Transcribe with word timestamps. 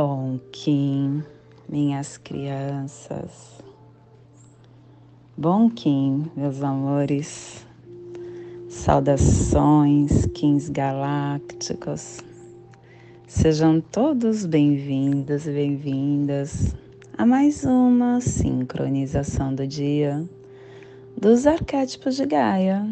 Bom 0.00 0.38
Kim, 0.52 1.24
minhas 1.68 2.16
crianças. 2.18 3.60
Bom 5.36 5.68
Kim, 5.68 6.30
meus 6.36 6.62
amores. 6.62 7.66
Saudações, 8.68 10.24
Kins 10.26 10.68
galácticos. 10.68 12.20
Sejam 13.26 13.80
todos 13.80 14.46
bem-vindos 14.46 15.48
e 15.48 15.50
bem-vindas 15.50 16.76
a 17.16 17.26
mais 17.26 17.64
uma 17.64 18.20
sincronização 18.20 19.52
do 19.52 19.66
dia 19.66 20.24
dos 21.20 21.44
arquétipos 21.44 22.14
de 22.14 22.24
Gaia. 22.24 22.88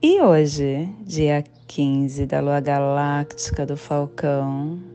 E 0.00 0.20
hoje, 0.20 0.88
dia 1.04 1.42
15 1.66 2.24
da 2.26 2.38
lua 2.38 2.60
galáctica 2.60 3.66
do 3.66 3.76
Falcão, 3.76 4.91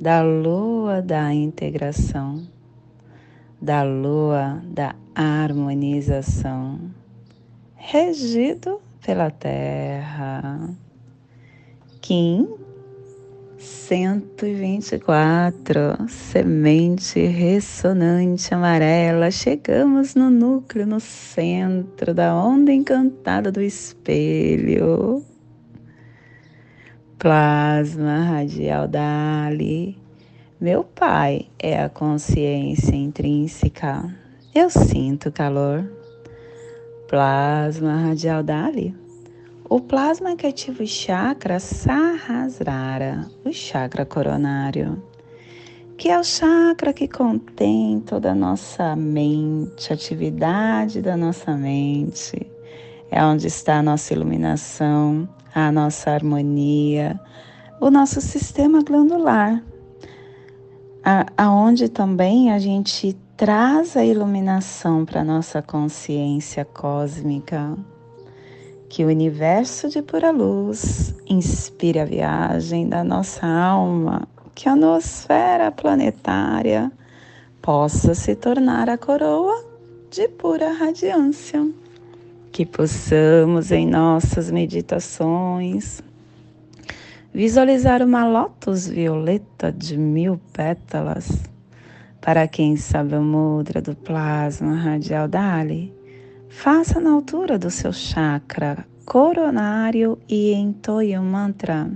da 0.00 0.22
lua 0.22 1.02
da 1.02 1.34
integração, 1.34 2.42
da 3.60 3.82
lua 3.82 4.62
da 4.64 4.94
harmonização, 5.14 6.80
regido 7.76 8.80
pela 9.04 9.30
Terra. 9.30 10.70
Kim 12.00 12.48
124, 13.58 16.08
semente 16.08 17.20
ressonante 17.26 18.54
amarela. 18.54 19.30
Chegamos 19.30 20.14
no 20.14 20.30
núcleo, 20.30 20.86
no 20.86 20.98
centro 20.98 22.14
da 22.14 22.34
onda 22.34 22.72
encantada 22.72 23.52
do 23.52 23.60
espelho 23.60 25.22
plasma 27.20 28.24
radial 28.24 28.88
Dali. 28.88 29.94
Meu 30.58 30.82
pai 30.82 31.50
é 31.58 31.78
a 31.78 31.90
consciência 31.90 32.96
intrínseca. 32.96 34.08
Eu 34.54 34.70
sinto 34.70 35.30
calor. 35.30 35.84
Plasma 37.06 37.94
radial 37.94 38.42
Dali. 38.42 38.96
O 39.68 39.82
plasma 39.82 40.34
que 40.34 40.46
ativa 40.46 40.82
o 40.82 40.86
chakra 40.86 41.60
Sahasrara, 41.60 43.28
o 43.44 43.52
chakra 43.52 44.06
coronário, 44.06 45.02
que 45.98 46.08
é 46.08 46.18
o 46.18 46.24
chakra 46.24 46.94
que 46.94 47.06
contém 47.06 48.00
toda 48.00 48.32
a 48.32 48.34
nossa 48.34 48.96
mente, 48.96 49.92
atividade 49.92 51.02
da 51.02 51.18
nossa 51.18 51.54
mente. 51.54 52.50
É 53.10 53.22
onde 53.22 53.46
está 53.46 53.80
a 53.80 53.82
nossa 53.82 54.14
iluminação, 54.14 55.28
a 55.54 55.72
nossa 55.72 56.10
harmonia, 56.10 57.20
o 57.80 57.90
nosso 57.90 58.20
sistema 58.20 58.82
glandular, 58.82 59.62
aonde 61.36 61.88
também 61.88 62.52
a 62.52 62.58
gente 62.58 63.16
traz 63.36 63.96
a 63.96 64.04
iluminação 64.04 65.04
para 65.04 65.22
a 65.22 65.24
nossa 65.24 65.62
consciência 65.62 66.64
cósmica, 66.64 67.76
que 68.88 69.04
o 69.04 69.08
universo 69.08 69.88
de 69.88 70.02
pura 70.02 70.30
luz 70.30 71.14
inspire 71.26 72.00
a 72.00 72.04
viagem 72.04 72.88
da 72.88 73.02
nossa 73.02 73.46
alma, 73.46 74.28
que 74.54 74.68
a 74.68 74.76
nosfera 74.76 75.72
planetária 75.72 76.92
possa 77.62 78.14
se 78.14 78.34
tornar 78.34 78.88
a 78.90 78.98
coroa 78.98 79.64
de 80.10 80.28
pura 80.28 80.72
radiância 80.72 81.66
que 82.52 82.66
possamos 82.66 83.70
em 83.70 83.86
nossas 83.86 84.50
meditações 84.50 86.02
visualizar 87.32 88.02
uma 88.02 88.26
lótus 88.26 88.88
violeta 88.88 89.72
de 89.72 89.96
mil 89.96 90.40
pétalas. 90.52 91.30
Para 92.20 92.46
quem 92.48 92.76
sabe 92.76 93.14
o 93.14 93.22
mudra 93.22 93.80
do 93.80 93.94
plasma 93.94 94.74
radial 94.74 95.26
Dali, 95.26 95.92
faça 96.48 97.00
na 97.00 97.12
altura 97.12 97.58
do 97.58 97.70
seu 97.70 97.92
chakra 97.92 98.84
coronário 99.06 100.18
e 100.28 100.52
entoie 100.52 101.16
o 101.18 101.22
mantra. 101.22 101.90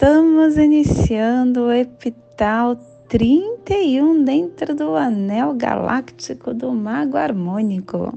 Estamos 0.00 0.56
iniciando 0.56 1.62
o 1.62 1.72
epital 1.72 2.76
31 3.08 4.22
dentro 4.22 4.72
do 4.72 4.94
anel 4.94 5.54
galáctico 5.54 6.54
do 6.54 6.72
Mago 6.72 7.16
Harmônico. 7.16 8.16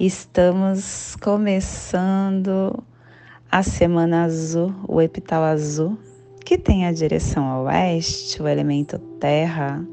Estamos 0.00 1.14
começando 1.16 2.82
a 3.52 3.62
semana 3.62 4.24
azul, 4.24 4.74
o 4.88 5.02
epital 5.02 5.42
azul, 5.42 5.98
que 6.42 6.56
tem 6.56 6.86
a 6.86 6.92
direção 6.92 7.44
ao 7.44 7.64
oeste, 7.64 8.40
o 8.40 8.48
elemento 8.48 8.98
terra. 9.20 9.86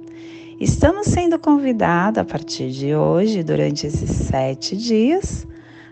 Estamos 0.58 1.08
sendo 1.08 1.38
convidados 1.38 2.20
a 2.20 2.24
partir 2.24 2.72
de 2.72 2.96
hoje, 2.96 3.44
durante 3.44 3.88
esses 3.88 4.10
sete 4.10 4.78
dias, 4.78 5.46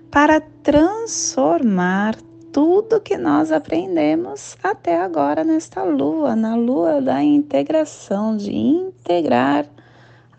para 0.09 0.39
transformar 0.39 2.15
tudo 2.51 2.99
que 2.99 3.17
nós 3.17 3.51
aprendemos 3.51 4.57
até 4.61 5.01
agora 5.01 5.43
nesta 5.43 5.83
lua, 5.83 6.35
na 6.35 6.55
lua 6.55 7.01
da 7.01 7.23
integração, 7.23 8.35
de 8.35 8.53
integrar 8.53 9.65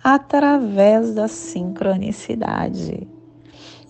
através 0.03 1.15
da 1.15 1.29
sincronicidade 1.29 3.07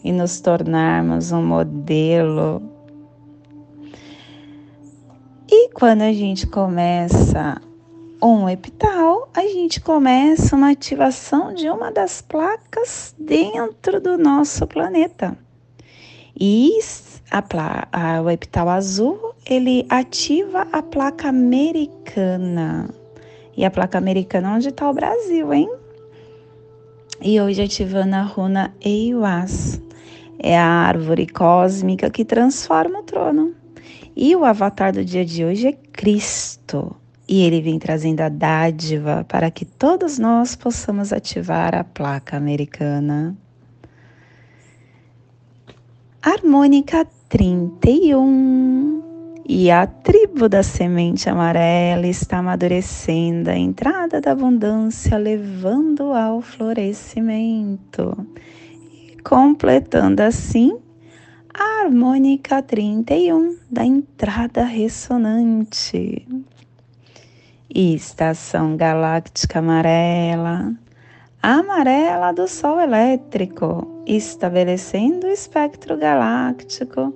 e 0.04 0.12
nos 0.12 0.40
tornarmos 0.40 1.32
um 1.32 1.44
modelo. 1.44 2.62
E 5.50 5.70
quando 5.70 6.02
a 6.02 6.12
gente 6.12 6.46
começa 6.46 7.60
um 8.22 8.48
epital, 8.48 9.28
a 9.34 9.42
gente 9.42 9.80
começa 9.80 10.54
uma 10.54 10.70
ativação 10.70 11.52
de 11.52 11.68
uma 11.68 11.90
das 11.90 12.22
placas 12.22 13.14
dentro 13.18 14.00
do 14.00 14.16
nosso 14.16 14.66
planeta. 14.66 15.36
E 16.38 16.78
a, 17.30 17.44
a, 17.92 18.22
o 18.22 18.30
epital 18.30 18.68
azul, 18.68 19.34
ele 19.48 19.86
ativa 19.88 20.66
a 20.72 20.82
placa 20.82 21.28
americana. 21.28 22.88
E 23.56 23.64
a 23.64 23.70
placa 23.70 23.98
americana, 23.98 24.54
onde 24.54 24.68
está 24.68 24.88
o 24.88 24.94
Brasil, 24.94 25.52
hein? 25.52 25.70
E 27.20 27.40
hoje 27.40 27.62
ativando 27.62 28.16
a 28.16 28.22
runa 28.22 28.74
Eiwas. 28.80 29.80
É 30.38 30.58
a 30.58 30.66
árvore 30.66 31.26
cósmica 31.26 32.10
que 32.10 32.24
transforma 32.24 33.00
o 33.00 33.02
trono. 33.02 33.54
E 34.16 34.34
o 34.34 34.44
avatar 34.44 34.92
do 34.92 35.04
dia 35.04 35.24
de 35.24 35.44
hoje 35.44 35.68
é 35.68 35.72
Cristo. 35.92 36.96
E 37.28 37.42
ele 37.42 37.62
vem 37.62 37.78
trazendo 37.78 38.20
a 38.20 38.28
dádiva 38.28 39.24
para 39.28 39.50
que 39.50 39.64
todos 39.64 40.18
nós 40.18 40.56
possamos 40.56 41.12
ativar 41.12 41.74
a 41.74 41.84
placa 41.84 42.36
americana. 42.36 43.36
Harmônica 46.24 47.04
31. 47.28 49.42
E 49.44 49.72
a 49.72 49.88
tribo 49.88 50.48
da 50.48 50.62
semente 50.62 51.28
amarela 51.28 52.06
está 52.06 52.38
amadurecendo 52.38 53.50
a 53.50 53.56
entrada 53.56 54.20
da 54.20 54.30
abundância, 54.30 55.18
levando 55.18 56.12
ao 56.12 56.40
florescimento. 56.40 58.16
E 58.92 59.20
completando 59.24 60.22
assim 60.22 60.78
a 61.52 61.82
harmônica 61.82 62.62
31 62.62 63.56
da 63.68 63.84
entrada 63.84 64.62
ressonante. 64.62 66.24
E 67.68 67.96
estação 67.96 68.76
galáctica 68.76 69.58
amarela 69.58 70.72
amarela 71.42 72.30
do 72.30 72.46
Sol 72.46 72.78
elétrico, 72.78 73.91
estabelecendo 74.06 75.26
o 75.26 75.30
espectro 75.30 75.96
galáctico 75.96 77.14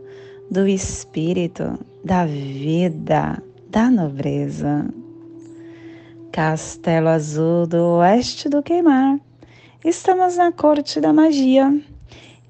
do 0.51 0.67
espírito, 0.67 1.79
da 2.05 2.25
vida, 2.25 3.43
da 3.69 3.91
nobreza. 3.91 4.89
Castelo 6.31 7.09
Azul 7.09 7.67
do 7.67 7.99
Oeste 7.99 8.49
do 8.49 8.63
Queimar. 8.63 9.19
Estamos 9.85 10.37
na 10.37 10.53
corte 10.53 11.01
da 11.01 11.13
magia 11.13 11.73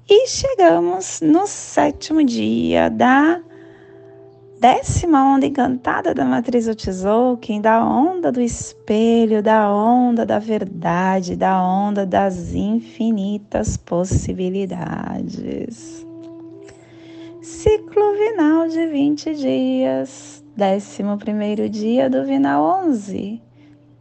e 0.09 0.27
chegamos 0.27 1.21
no 1.21 1.47
sétimo 1.47 2.23
dia 2.23 2.89
da 2.89 3.41
décima 4.59 5.23
onda 5.23 5.45
encantada 5.45 6.13
da 6.13 6.25
matriz 6.25 6.67
Otzolk'in, 6.67 7.61
da 7.61 7.85
onda 7.85 8.31
do 8.31 8.41
espelho, 8.41 9.43
da 9.43 9.71
onda 9.71 10.25
da 10.25 10.39
verdade, 10.39 11.35
da 11.35 11.61
onda 11.61 12.05
das 12.05 12.53
infinitas 12.53 13.77
possibilidades. 13.77 16.05
Ciclo 17.41 18.13
vinal 18.17 18.67
de 18.67 18.87
20 18.87 19.35
dias, 19.35 20.43
décimo 20.55 21.17
primeiro 21.17 21.69
dia 21.69 22.09
do 22.09 22.25
vinal 22.25 22.87
11, 22.87 23.41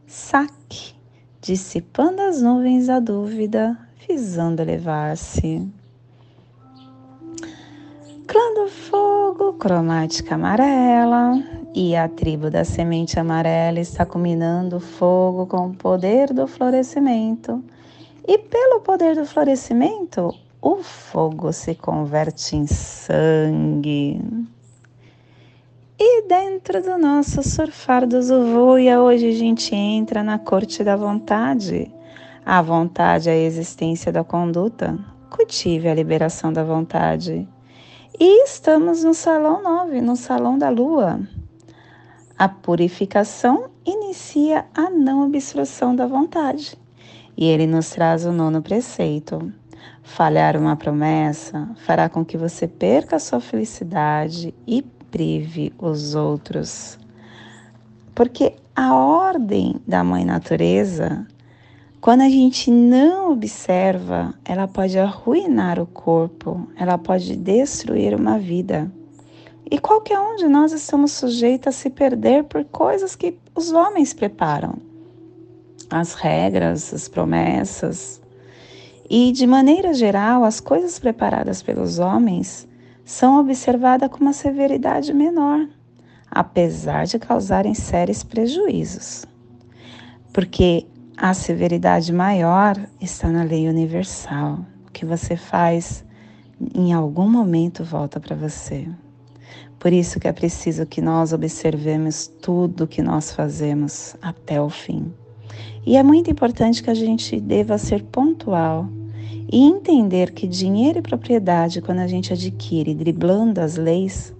saque 0.06 0.96
dissipando 1.40 2.22
as 2.22 2.42
nuvens 2.42 2.86
da 2.86 2.98
dúvida, 2.98 3.78
visando 4.08 4.62
elevar-se. 4.62 5.68
Clã 8.26 8.54
do 8.54 8.68
fogo, 8.68 9.52
cromática 9.52 10.34
amarela, 10.34 11.40
e 11.72 11.94
a 11.94 12.08
tribo 12.08 12.50
da 12.50 12.64
semente 12.64 13.20
amarela 13.20 13.78
está 13.78 14.04
combinando 14.04 14.80
fogo 14.80 15.46
com 15.46 15.68
o 15.68 15.74
poder 15.74 16.32
do 16.32 16.48
florescimento. 16.48 17.62
E 18.26 18.36
pelo 18.36 18.80
poder 18.80 19.14
do 19.14 19.24
florescimento, 19.24 20.34
o 20.60 20.82
fogo 20.82 21.52
se 21.52 21.76
converte 21.76 22.56
em 22.56 22.66
sangue. 22.66 24.20
E 25.96 26.26
dentro 26.26 26.82
do 26.82 26.98
nosso 26.98 27.44
surfar 27.44 28.08
do 28.08 28.20
Zuvuia, 28.20 29.00
hoje 29.00 29.28
a 29.28 29.32
gente 29.32 29.72
entra 29.72 30.24
na 30.24 30.38
corte 30.38 30.82
da 30.82 30.96
vontade. 30.96 31.88
A 32.44 32.60
vontade 32.60 33.28
é 33.28 33.32
a 33.32 33.36
existência 33.36 34.10
da 34.10 34.24
conduta. 34.24 34.98
Cultive 35.30 35.88
a 35.88 35.94
liberação 35.94 36.52
da 36.52 36.64
vontade. 36.64 37.48
E 38.18 38.44
estamos 38.44 39.04
no 39.04 39.12
salão 39.12 39.62
9, 39.62 40.00
no 40.00 40.16
salão 40.16 40.56
da 40.56 40.70
lua. 40.70 41.20
A 42.38 42.48
purificação 42.48 43.68
inicia 43.84 44.64
a 44.74 44.88
não 44.88 45.26
obstrução 45.26 45.94
da 45.94 46.06
vontade. 46.06 46.78
E 47.36 47.44
ele 47.44 47.66
nos 47.66 47.90
traz 47.90 48.24
o 48.24 48.32
nono 48.32 48.62
preceito. 48.62 49.52
Falhar 50.02 50.56
uma 50.56 50.76
promessa 50.76 51.68
fará 51.84 52.08
com 52.08 52.24
que 52.24 52.38
você 52.38 52.66
perca 52.66 53.18
sua 53.18 53.38
felicidade 53.38 54.54
e 54.66 54.80
prive 55.10 55.74
os 55.78 56.14
outros. 56.14 56.98
Porque 58.14 58.54
a 58.74 58.94
ordem 58.94 59.78
da 59.86 60.02
Mãe 60.02 60.24
Natureza, 60.24 61.26
quando 62.06 62.20
a 62.20 62.28
gente 62.28 62.70
não 62.70 63.32
observa, 63.32 64.32
ela 64.44 64.68
pode 64.68 64.96
arruinar 64.96 65.80
o 65.80 65.88
corpo, 65.88 66.68
ela 66.76 66.96
pode 66.96 67.34
destruir 67.34 68.14
uma 68.14 68.38
vida. 68.38 68.88
E 69.68 69.76
qualquer 69.76 70.16
um 70.20 70.36
de 70.36 70.46
nós 70.46 70.70
estamos 70.70 71.10
sujeitos 71.10 71.66
a 71.66 71.72
se 71.72 71.90
perder 71.90 72.44
por 72.44 72.64
coisas 72.66 73.16
que 73.16 73.36
os 73.56 73.72
homens 73.72 74.14
preparam. 74.14 74.74
As 75.90 76.14
regras, 76.14 76.94
as 76.94 77.08
promessas. 77.08 78.22
E, 79.10 79.32
de 79.32 79.44
maneira 79.44 79.92
geral, 79.92 80.44
as 80.44 80.60
coisas 80.60 81.00
preparadas 81.00 81.60
pelos 81.60 81.98
homens 81.98 82.68
são 83.04 83.40
observadas 83.40 84.08
com 84.10 84.18
uma 84.18 84.32
severidade 84.32 85.12
menor, 85.12 85.68
apesar 86.30 87.04
de 87.04 87.18
causarem 87.18 87.74
sérios 87.74 88.22
prejuízos. 88.22 89.26
Porque 90.32 90.86
a 91.16 91.32
severidade 91.32 92.12
maior 92.12 92.76
está 93.00 93.28
na 93.28 93.42
lei 93.42 93.68
universal. 93.68 94.58
O 94.86 94.92
que 94.92 95.06
você 95.06 95.34
faz 95.34 96.04
em 96.74 96.92
algum 96.92 97.28
momento 97.28 97.82
volta 97.82 98.20
para 98.20 98.36
você. 98.36 98.86
Por 99.78 99.92
isso 99.92 100.20
que 100.20 100.28
é 100.28 100.32
preciso 100.32 100.84
que 100.84 101.00
nós 101.00 101.32
observemos 101.32 102.26
tudo 102.26 102.86
que 102.86 103.02
nós 103.02 103.32
fazemos 103.32 104.14
até 104.20 104.60
o 104.60 104.68
fim. 104.68 105.12
E 105.86 105.96
é 105.96 106.02
muito 106.02 106.30
importante 106.30 106.82
que 106.82 106.90
a 106.90 106.94
gente 106.94 107.40
deva 107.40 107.78
ser 107.78 108.02
pontual 108.04 108.88
e 109.50 109.62
entender 109.62 110.32
que 110.32 110.46
dinheiro 110.46 110.98
e 110.98 111.02
propriedade, 111.02 111.80
quando 111.80 112.00
a 112.00 112.06
gente 112.06 112.32
adquire 112.32 112.94
driblando 112.94 113.60
as 113.60 113.76
leis, 113.76 114.34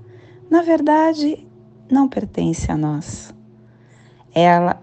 na 0.50 0.62
verdade 0.62 1.46
não 1.90 2.08
pertence 2.08 2.70
a 2.70 2.76
nós. 2.76 3.32
Ela 4.34 4.82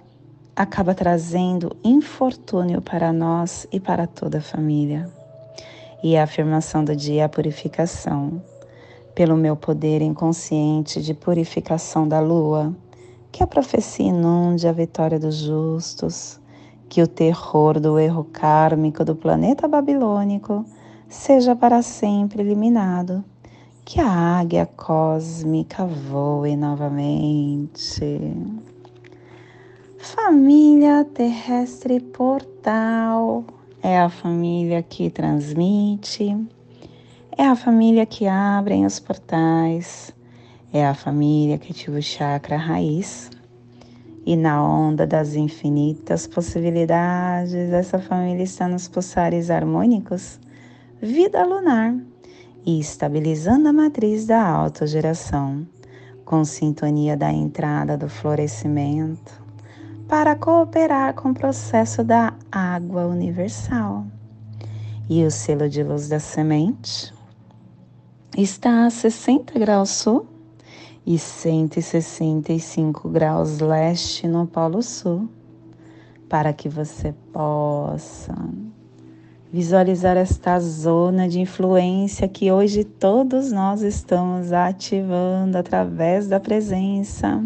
acaba 0.56 0.94
trazendo 0.94 1.76
infortúnio 1.84 2.82
para 2.82 3.12
nós 3.12 3.68
e 3.72 3.80
para 3.80 4.06
toda 4.06 4.38
a 4.38 4.42
família. 4.42 5.10
E 6.04 6.16
a 6.18 6.24
afirmação 6.24 6.84
do 6.84 6.96
dia 6.96 7.22
é 7.22 7.26
a 7.26 7.30
purificação, 7.30 8.42
pelo 9.16 9.36
meu 9.36 9.56
poder 9.56 10.02
inconsciente 10.02 11.02
de 11.02 11.14
purificação 11.14 12.08
da 12.08 12.20
lua, 12.20 12.76
que 13.32 13.42
a 13.42 13.48
profecia 13.48 14.06
inunde 14.06 14.68
a 14.68 14.72
vitória 14.72 15.20
dos 15.20 15.36
justos 15.36 16.40
que 16.94 17.02
o 17.02 17.08
terror 17.08 17.80
do 17.80 17.98
erro 17.98 18.24
kármico 18.26 19.04
do 19.04 19.16
planeta 19.16 19.68
babilônico 19.68 20.64
seja 21.10 21.56
para 21.56 21.82
sempre 21.82 22.44
eliminado, 22.44 23.24
que 23.84 24.00
a 24.00 24.08
águia 24.40 24.68
cósmica 24.68 25.86
voe 25.86 26.56
novamente. 26.56 28.20
Família 30.04 31.06
terrestre 31.06 31.98
portal. 32.02 33.46
É 33.82 33.98
a 33.98 34.10
família 34.10 34.84
que 34.84 35.10
transmite, 35.10 36.38
é 37.38 37.46
a 37.46 37.56
família 37.56 38.06
que 38.06 38.28
abre 38.28 38.86
os 38.86 39.00
portais, 39.00 40.14
é 40.74 40.86
a 40.86 40.94
família 40.94 41.58
que 41.58 41.72
ativa 41.72 41.98
o 41.98 42.02
chakra 42.02 42.58
raiz. 42.58 43.32
E 44.26 44.36
na 44.36 44.62
onda 44.62 45.08
das 45.08 45.36
infinitas 45.36 46.28
possibilidades, 46.28 47.72
essa 47.72 47.98
família 47.98 48.44
está 48.44 48.68
nos 48.68 48.90
pulsares 48.90 49.50
harmônicos, 49.50 50.38
vida 51.02 51.46
lunar, 51.46 51.96
e 52.66 52.78
estabilizando 52.78 53.70
a 53.70 53.74
matriz 53.74 54.26
da 54.26 54.46
autogeração, 54.46 55.66
com 56.26 56.44
sintonia 56.44 57.16
da 57.16 57.32
entrada 57.32 57.98
do 57.98 58.10
florescimento, 58.10 59.43
para 60.14 60.36
cooperar 60.36 61.16
com 61.16 61.32
o 61.32 61.34
processo 61.34 62.04
da 62.04 62.36
água 62.52 63.08
universal. 63.08 64.06
E 65.10 65.26
o 65.26 65.32
selo 65.32 65.68
de 65.68 65.82
luz 65.82 66.08
da 66.08 66.20
semente 66.20 67.12
está 68.38 68.86
a 68.86 68.92
60 68.92 69.58
graus 69.58 69.90
sul 69.90 70.28
e 71.04 71.18
165 71.18 73.10
graus 73.10 73.58
leste 73.58 74.28
no 74.28 74.46
Polo 74.46 74.84
Sul, 74.84 75.28
para 76.30 76.54
que 76.54 76.70
você 76.70 77.12
possa 77.34 78.36
visualizar 79.52 80.16
esta 80.16 80.60
zona 80.60 81.28
de 81.28 81.40
influência 81.40 82.28
que 82.28 82.52
hoje 82.52 82.84
todos 82.84 83.52
nós 83.52 83.82
estamos 83.82 84.54
ativando 84.54 85.58
através 85.58 86.28
da 86.28 86.40
presença. 86.40 87.42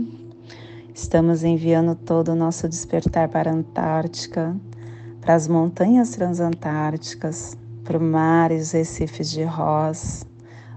Estamos 0.98 1.44
enviando 1.44 1.94
todo 1.94 2.30
o 2.30 2.36
nosso 2.36 2.68
despertar 2.68 3.30
para 3.30 3.52
a 3.52 3.54
Antártica, 3.54 4.58
para 5.22 5.36
as 5.36 5.48
montanhas 5.48 6.10
transantárticas, 6.10 7.56
para 7.84 8.00
o 8.00 8.02
mar 8.02 8.52
e 8.52 8.56
os 8.56 8.72
recifes 8.72 9.30
de 9.30 9.44
Ross 9.44 10.26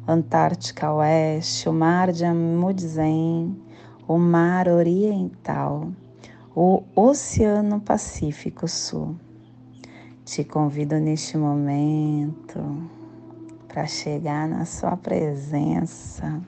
Antártica 0.06 0.92
Oeste, 0.92 1.70
o 1.70 1.72
Mar 1.72 2.12
de 2.12 2.26
Amundsen, 2.26 3.56
o 4.06 4.18
Mar 4.18 4.68
Oriental, 4.68 5.90
o 6.54 6.82
Oceano 6.94 7.80
Pacífico 7.80 8.68
Sul. 8.68 9.16
Te 10.22 10.44
convido 10.44 10.96
neste 10.96 11.38
momento 11.38 12.60
para 13.66 13.86
chegar 13.86 14.46
na 14.46 14.66
sua 14.66 14.98
presença 14.98 16.42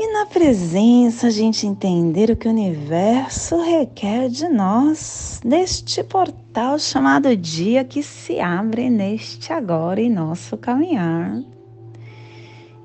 e 0.00 0.12
na 0.12 0.26
presença 0.26 1.26
a 1.26 1.30
gente 1.30 1.66
entender 1.66 2.30
o 2.30 2.36
que 2.36 2.46
o 2.46 2.52
universo 2.52 3.60
requer 3.60 4.28
de 4.28 4.48
nós, 4.48 5.40
neste 5.44 6.04
portal 6.04 6.78
chamado 6.78 7.36
dia 7.36 7.82
que 7.82 8.00
se 8.00 8.38
abre 8.38 8.88
neste 8.88 9.52
agora 9.52 10.00
em 10.00 10.08
nosso 10.08 10.56
caminhar. 10.56 11.42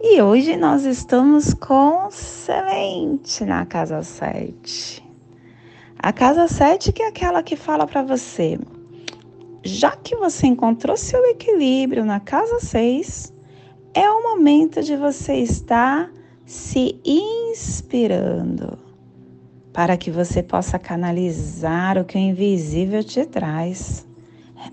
E 0.02 0.20
hoje 0.24 0.58
nós 0.58 0.86
estamos 0.86 1.54
com 1.54 2.10
semente 2.10 3.46
na 3.46 3.64
casa 3.64 4.02
7. 4.02 5.08
A 6.00 6.12
casa 6.12 6.48
7 6.48 6.92
que 6.92 7.04
é 7.04 7.10
aquela 7.10 7.44
que 7.44 7.56
fala 7.56 7.86
para 7.86 8.02
você, 8.02 8.60
já 9.62 9.92
que 9.92 10.16
você 10.16 10.48
encontrou 10.48 10.98
seu 10.98 11.24
equilíbrio 11.26 12.04
na 12.04 12.20
casa 12.20 12.60
6, 12.60 13.32
é 13.94 14.10
o 14.10 14.24
momento 14.24 14.82
de 14.82 14.98
você 14.98 15.36
estar 15.36 16.12
se 16.54 17.02
inspirando 17.04 18.78
para 19.74 19.98
que 19.98 20.12
você 20.12 20.44
possa 20.44 20.78
canalizar 20.78 21.98
o 21.98 22.06
que 22.06 22.16
o 22.16 22.22
invisível 22.22 23.04
te 23.04 23.26
traz 23.26 24.06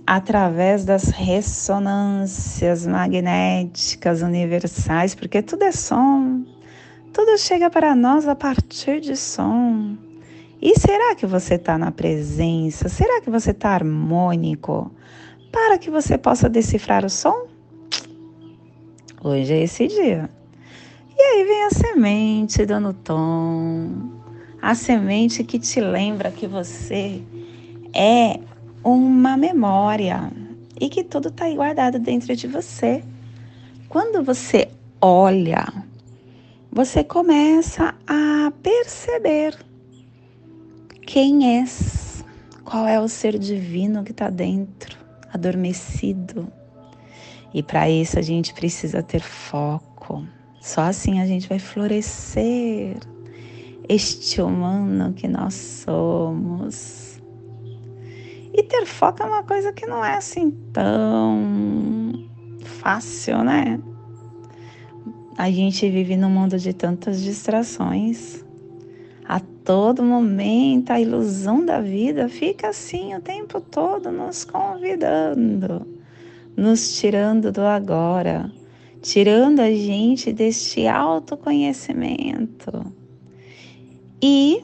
através 0.06 0.84
das 0.84 1.04
ressonâncias 1.04 2.86
magnéticas 2.86 4.20
universais, 4.20 5.14
porque 5.14 5.40
tudo 5.40 5.64
é 5.64 5.72
som, 5.72 6.44
tudo 7.14 7.38
chega 7.38 7.70
para 7.70 7.94
nós 7.94 8.28
a 8.28 8.34
partir 8.34 9.00
de 9.00 9.16
som. 9.16 9.96
E 10.60 10.78
será 10.78 11.14
que 11.14 11.24
você 11.24 11.54
está 11.54 11.78
na 11.78 11.90
presença? 11.90 12.90
Será 12.90 13.22
que 13.22 13.30
você 13.30 13.52
está 13.52 13.70
harmônico? 13.70 14.92
Para 15.50 15.78
que 15.78 15.88
você 15.88 16.18
possa 16.18 16.46
decifrar 16.46 17.06
o 17.06 17.10
som? 17.10 17.46
Hoje 19.24 19.54
é 19.54 19.62
esse 19.62 19.88
dia. 19.88 20.28
E 21.20 21.22
aí 21.22 21.44
vem 21.44 21.64
a 21.64 21.70
semente 21.70 22.64
dando 22.64 22.94
tom, 22.94 24.08
a 24.62 24.74
semente 24.74 25.44
que 25.44 25.58
te 25.58 25.78
lembra 25.78 26.30
que 26.30 26.46
você 26.46 27.22
é 27.94 28.40
uma 28.82 29.36
memória 29.36 30.32
e 30.80 30.88
que 30.88 31.04
tudo 31.04 31.28
está 31.28 31.46
guardado 31.50 31.98
dentro 31.98 32.34
de 32.34 32.46
você. 32.46 33.04
Quando 33.86 34.24
você 34.24 34.70
olha, 34.98 35.66
você 36.72 37.04
começa 37.04 37.94
a 38.06 38.50
perceber 38.62 39.54
quem 41.02 41.58
és, 41.58 42.24
qual 42.64 42.88
é 42.88 42.98
o 42.98 43.06
ser 43.06 43.38
divino 43.38 44.02
que 44.04 44.12
está 44.12 44.30
dentro, 44.30 44.96
adormecido. 45.30 46.50
E 47.52 47.62
para 47.62 47.90
isso 47.90 48.18
a 48.18 48.22
gente 48.22 48.54
precisa 48.54 49.02
ter 49.02 49.20
foco. 49.20 50.24
Só 50.60 50.82
assim 50.82 51.20
a 51.20 51.26
gente 51.26 51.48
vai 51.48 51.58
florescer 51.58 52.98
este 53.88 54.42
humano 54.42 55.14
que 55.14 55.26
nós 55.26 55.54
somos. 55.54 57.20
E 58.52 58.62
ter 58.62 58.84
foco 58.84 59.22
é 59.22 59.26
uma 59.26 59.42
coisa 59.42 59.72
que 59.72 59.86
não 59.86 60.04
é 60.04 60.16
assim 60.16 60.50
tão 60.72 62.12
fácil, 62.62 63.42
né? 63.42 63.80
A 65.38 65.50
gente 65.50 65.88
vive 65.88 66.16
num 66.16 66.28
mundo 66.28 66.58
de 66.58 66.74
tantas 66.74 67.22
distrações. 67.22 68.44
A 69.26 69.40
todo 69.64 70.02
momento 70.02 70.90
a 70.90 71.00
ilusão 71.00 71.64
da 71.64 71.80
vida 71.80 72.28
fica 72.28 72.68
assim 72.68 73.14
o 73.14 73.20
tempo 73.20 73.60
todo 73.60 74.10
nos 74.10 74.44
convidando, 74.44 75.86
nos 76.56 76.98
tirando 76.98 77.50
do 77.50 77.62
agora, 77.62 78.52
tirando 79.02 79.60
a 79.60 79.70
gente 79.70 80.32
deste 80.32 80.86
autoconhecimento 80.86 82.92
e 84.22 84.62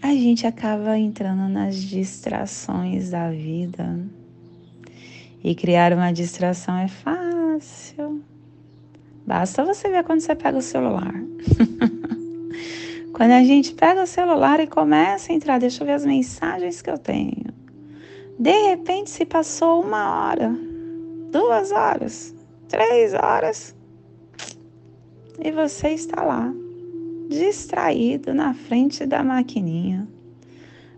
a 0.00 0.12
gente 0.12 0.46
acaba 0.46 0.96
entrando 0.96 1.48
nas 1.48 1.76
distrações 1.76 3.10
da 3.10 3.30
vida. 3.30 4.00
E 5.44 5.54
criar 5.54 5.92
uma 5.92 6.12
distração 6.12 6.78
é 6.78 6.86
fácil. 6.86 8.22
Basta 9.26 9.64
você 9.64 9.88
ver 9.88 10.04
quando 10.04 10.20
você 10.20 10.34
pega 10.34 10.58
o 10.58 10.62
celular. 10.62 11.14
quando 13.12 13.32
a 13.32 13.42
gente 13.42 13.74
pega 13.74 14.02
o 14.02 14.06
celular 14.06 14.60
e 14.60 14.68
começa 14.68 15.32
a 15.32 15.34
entrar, 15.34 15.58
deixa 15.58 15.82
eu 15.82 15.86
ver 15.86 15.94
as 15.94 16.04
mensagens 16.04 16.80
que 16.80 16.90
eu 16.90 16.98
tenho. 16.98 17.52
De 18.38 18.68
repente 18.68 19.10
se 19.10 19.24
passou 19.24 19.82
uma 19.82 20.26
hora, 20.26 20.54
duas 21.30 21.72
horas, 21.72 22.34
três 22.72 23.12
horas, 23.12 23.76
e 25.38 25.50
você 25.50 25.90
está 25.90 26.22
lá 26.22 26.50
distraído 27.28 28.32
na 28.32 28.54
frente 28.54 29.04
da 29.04 29.22
maquininha. 29.22 30.08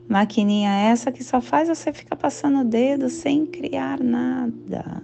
Maquininha 0.09 0.71
essa 0.71 1.11
que 1.11 1.25
só 1.25 1.40
faz 1.40 1.69
você 1.69 1.93
ficar 1.93 2.14
passando 2.14 2.61
o 2.61 2.64
dedo 2.64 3.11
sem 3.11 3.45
criar 3.45 3.99
nada. 4.00 5.02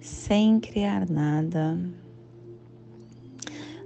Sem 0.00 0.58
criar 0.58 1.08
nada. 1.10 1.78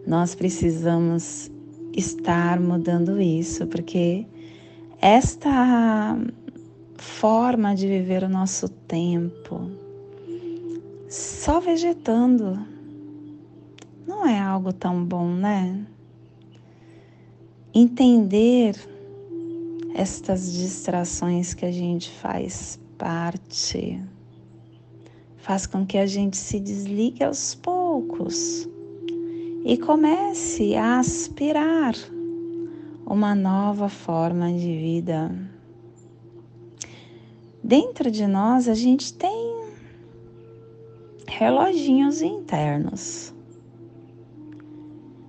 Nós 0.06 0.37
precisamos 0.37 1.50
estar 1.96 2.60
mudando 2.60 3.20
isso, 3.20 3.66
porque 3.66 4.25
esta 5.00 6.16
forma 6.96 7.75
de 7.75 7.88
viver 7.88 8.22
o 8.22 8.28
nosso 8.28 8.68
tempo 8.68 9.88
só 11.08 11.58
vegetando 11.58 12.58
não 14.06 14.26
é 14.26 14.38
algo 14.38 14.72
tão 14.72 15.04
bom, 15.04 15.28
né? 15.28 15.86
Entender 17.74 18.76
estas 19.94 20.52
distrações 20.52 21.54
que 21.54 21.64
a 21.64 21.72
gente 21.72 22.10
faz 22.10 22.78
parte 22.98 24.00
faz 25.36 25.66
com 25.66 25.86
que 25.86 25.96
a 25.96 26.06
gente 26.06 26.36
se 26.36 26.60
desligue 26.60 27.24
aos 27.24 27.54
poucos 27.54 28.68
e 29.64 29.78
comece 29.78 30.74
a 30.74 30.98
aspirar 30.98 31.94
uma 33.06 33.34
nova 33.34 33.88
forma 33.88 34.52
de 34.52 34.76
vida. 34.76 35.34
Dentro 37.64 38.10
de 38.10 38.26
nós 38.26 38.68
a 38.68 38.74
gente 38.74 39.14
tem 39.14 39.47
reloginhos 41.38 42.21
internos 42.21 43.33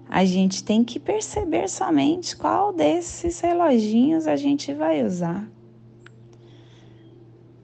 a 0.09 0.25
gente 0.25 0.63
tem 0.63 0.83
que 0.83 0.99
perceber 0.99 1.69
somente 1.69 2.35
qual 2.35 2.73
desses 2.73 3.39
reloginhos 3.39 4.25
a 4.25 4.35
gente 4.35 4.73
vai 4.73 5.05
usar. 5.05 5.47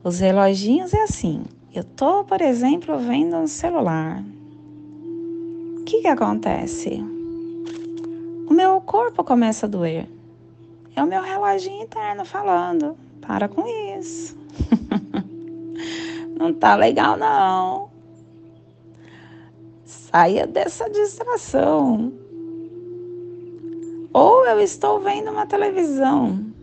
Os 0.03 0.19
reloginhos 0.19 0.93
é 0.93 1.01
assim. 1.01 1.43
Eu 1.73 1.83
tô, 1.83 2.23
por 2.23 2.39
exemplo, 2.39 2.99
vendo 2.99 3.35
um 3.35 3.47
celular. 3.47 4.23
O 5.79 5.83
que 5.83 6.01
que 6.01 6.07
acontece? 6.07 7.03
O 8.47 8.53
meu 8.53 8.79
corpo 8.79 9.23
começa 9.23 9.65
a 9.65 9.69
doer. 9.69 10.07
É 10.95 11.03
o 11.03 11.07
meu 11.07 11.23
reloginho 11.23 11.81
interno 11.81 12.23
falando: 12.23 12.95
para 13.19 13.49
com 13.49 13.65
isso. 13.97 14.37
não 16.39 16.53
tá 16.53 16.75
legal 16.75 17.17
não. 17.17 17.94
Saia 20.15 20.47
dessa 20.47 20.89
distração. 20.89 22.13
Ou 24.13 24.45
eu 24.45 24.61
estou 24.61 25.01
vendo 25.01 25.29
uma 25.29 25.45
televisão. 25.45 26.53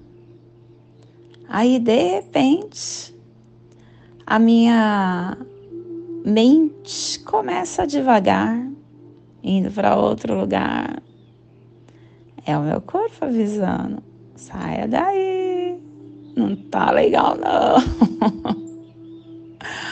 Aí, 1.50 1.78
de 1.78 2.14
repente, 2.14 3.14
a 4.26 4.38
minha 4.38 5.37
mente 6.25 7.21
começa 7.25 7.87
devagar, 7.87 8.56
indo 9.42 9.71
para 9.71 9.99
outro 9.99 10.35
lugar. 10.35 11.02
É 12.47 12.56
o 12.56 12.62
meu 12.62 12.80
corpo 12.80 13.26
avisando: 13.26 14.02
saia 14.35 14.88
daí, 14.88 15.78
não 16.35 16.56
tá 16.56 16.90
legal 16.90 17.37
não. 17.37 18.62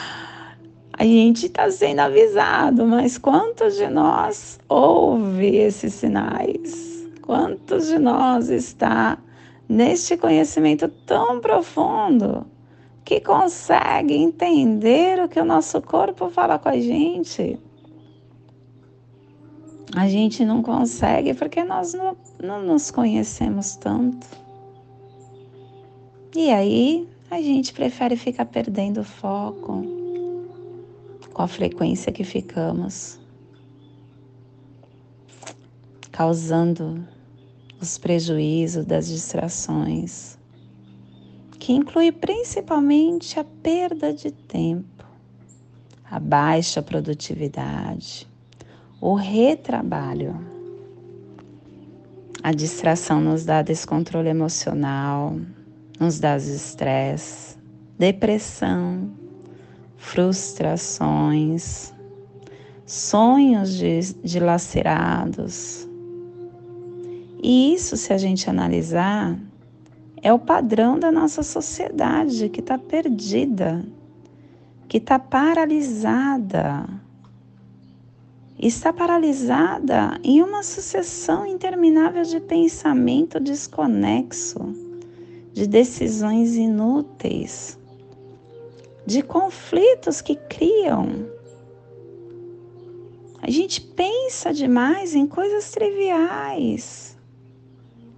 A 1.00 1.04
gente 1.04 1.46
está 1.46 1.70
sendo 1.70 2.00
avisado, 2.00 2.84
mas 2.84 3.16
quantos 3.16 3.74
de 3.74 3.88
nós 3.88 4.60
ouve 4.68 5.56
esses 5.56 5.94
sinais? 5.94 7.08
Quantos 7.22 7.86
de 7.86 7.98
nós 7.98 8.50
está 8.50 9.16
neste 9.66 10.18
conhecimento 10.18 10.88
tão 11.06 11.40
profundo 11.40 12.44
que 13.02 13.18
consegue 13.18 14.12
entender 14.12 15.24
o 15.24 15.26
que 15.26 15.40
o 15.40 15.44
nosso 15.44 15.80
corpo 15.80 16.28
fala 16.28 16.58
com 16.58 16.68
a 16.68 16.78
gente? 16.78 17.58
A 19.96 20.06
gente 20.06 20.44
não 20.44 20.62
consegue 20.62 21.32
porque 21.32 21.64
nós 21.64 21.94
não, 21.94 22.14
não 22.38 22.62
nos 22.62 22.90
conhecemos 22.90 23.74
tanto. 23.74 24.26
E 26.36 26.50
aí 26.50 27.08
a 27.30 27.40
gente 27.40 27.72
prefere 27.72 28.18
ficar 28.18 28.44
perdendo 28.44 29.02
foco 29.02 29.99
com 31.40 31.44
a 31.44 31.48
frequência 31.48 32.12
que 32.12 32.22
ficamos, 32.22 33.18
causando 36.12 37.02
os 37.80 37.96
prejuízos 37.96 38.84
das 38.84 39.08
distrações, 39.08 40.36
que 41.58 41.72
inclui 41.72 42.12
principalmente 42.12 43.40
a 43.40 43.44
perda 43.44 44.12
de 44.12 44.30
tempo, 44.30 45.06
a 46.10 46.20
baixa 46.20 46.82
produtividade, 46.82 48.28
o 49.00 49.14
retrabalho. 49.14 50.38
A 52.42 52.52
distração 52.52 53.18
nos 53.18 53.46
dá 53.46 53.62
descontrole 53.62 54.28
emocional, 54.28 55.40
nos 55.98 56.20
dá 56.20 56.36
estresse, 56.36 57.56
depressão, 57.98 59.10
frustrações, 60.00 61.92
sonhos 62.84 63.78
dilacerados, 64.24 65.86
e 67.42 67.72
isso, 67.72 67.96
se 67.96 68.12
a 68.12 68.18
gente 68.18 68.50
analisar, 68.50 69.38
é 70.22 70.30
o 70.30 70.38
padrão 70.38 70.98
da 70.98 71.10
nossa 71.10 71.42
sociedade 71.42 72.50
que 72.50 72.60
está 72.60 72.76
perdida, 72.76 73.82
que 74.86 74.98
está 74.98 75.18
paralisada. 75.18 76.86
Está 78.58 78.92
paralisada 78.92 80.20
em 80.22 80.42
uma 80.42 80.62
sucessão 80.62 81.46
interminável 81.46 82.24
de 82.24 82.40
pensamento 82.40 83.40
desconexo, 83.40 84.74
de 85.54 85.66
decisões 85.66 86.56
inúteis, 86.56 87.78
de 89.10 89.22
conflitos 89.22 90.20
que 90.20 90.36
criam. 90.36 91.26
A 93.42 93.50
gente 93.50 93.80
pensa 93.80 94.52
demais 94.52 95.14
em 95.14 95.26
coisas 95.26 95.70
triviais 95.70 97.18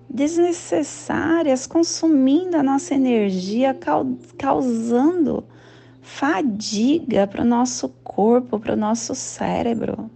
desnecessárias, 0.09 1.67
consumindo 1.67 2.59
a 2.59 2.63
nossa 2.63 2.95
energia, 2.95 3.75
causando 4.37 5.43
fadiga 6.03 7.27
para 7.27 7.41
o 7.41 7.47
nosso 7.47 7.89
corpo, 8.05 8.61
para 8.61 8.75
o 8.75 8.77
nosso 8.77 9.15
cérebro. 9.15 10.11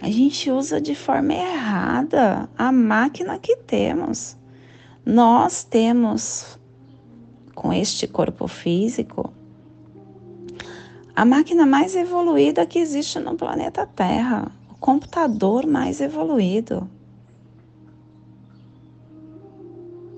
A 0.00 0.08
gente 0.08 0.48
usa 0.48 0.80
de 0.80 0.94
forma 0.94 1.34
errada 1.34 2.48
a 2.56 2.70
máquina 2.70 3.36
que 3.40 3.56
temos. 3.56 4.36
Nós 5.04 5.64
temos, 5.64 6.57
com 7.58 7.72
este 7.72 8.06
corpo 8.06 8.46
físico, 8.46 9.32
a 11.16 11.24
máquina 11.24 11.66
mais 11.66 11.96
evoluída 11.96 12.64
que 12.64 12.78
existe 12.78 13.18
no 13.18 13.34
planeta 13.34 13.84
Terra, 13.84 14.52
o 14.70 14.76
computador 14.76 15.66
mais 15.66 16.00
evoluído. 16.00 16.88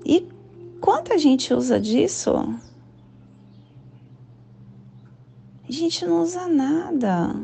E 0.05 0.29
quanto 0.79 1.13
a 1.13 1.17
gente 1.17 1.51
usa 1.51 1.79
disso? 1.79 2.35
A 5.67 5.71
gente 5.71 6.05
não 6.05 6.21
usa 6.21 6.47
nada. 6.47 7.35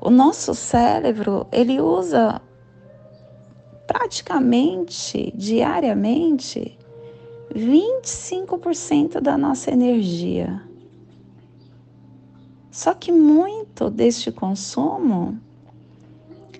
O 0.00 0.10
nosso 0.10 0.54
cérebro, 0.54 1.48
ele 1.50 1.80
usa 1.80 2.40
praticamente 3.84 5.32
diariamente 5.34 6.78
25% 7.54 9.20
da 9.20 9.38
nossa 9.38 9.70
energia. 9.70 10.60
Só 12.70 12.92
que 12.92 13.12
muito 13.12 13.88
deste 13.88 14.32
consumo 14.32 15.38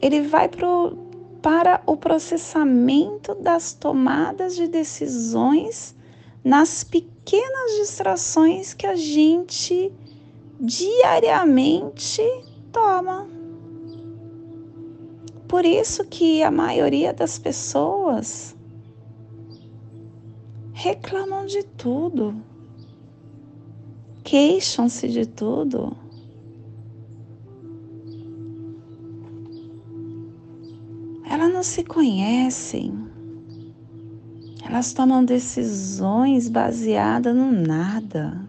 ele 0.00 0.22
vai 0.22 0.48
pro, 0.48 0.96
para 1.42 1.82
o 1.86 1.96
processamento 1.96 3.34
das 3.34 3.72
tomadas 3.72 4.54
de 4.54 4.68
decisões 4.68 5.94
nas 6.44 6.84
pequenas 6.84 7.72
distrações 7.80 8.74
que 8.74 8.86
a 8.86 8.94
gente 8.94 9.90
diariamente 10.60 12.22
toma. 12.70 13.26
Por 15.48 15.64
isso 15.64 16.04
que 16.04 16.42
a 16.42 16.50
maioria 16.50 17.12
das 17.12 17.38
pessoas 17.38 18.53
reclamam 20.74 21.46
de 21.46 21.62
tudo, 21.62 22.34
queixam-se 24.24 25.08
de 25.08 25.24
tudo. 25.24 25.96
Elas 31.30 31.52
não 31.52 31.62
se 31.62 31.84
conhecem. 31.84 32.92
Elas 34.66 34.92
tomam 34.92 35.24
decisões 35.24 36.48
baseadas 36.48 37.34
no 37.34 37.52
nada. 37.52 38.48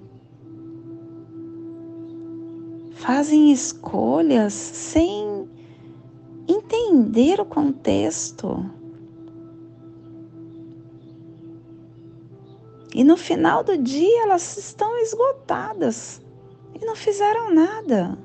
Fazem 2.94 3.52
escolhas 3.52 4.54
sem 4.54 5.48
entender 6.48 7.40
o 7.40 7.46
contexto. 7.46 8.66
E 12.96 13.04
no 13.04 13.18
final 13.18 13.62
do 13.62 13.78
dia 13.78 14.24
elas 14.24 14.56
estão 14.56 14.98
esgotadas 15.00 16.22
e 16.74 16.86
não 16.86 16.96
fizeram 16.96 17.54
nada. 17.54 18.18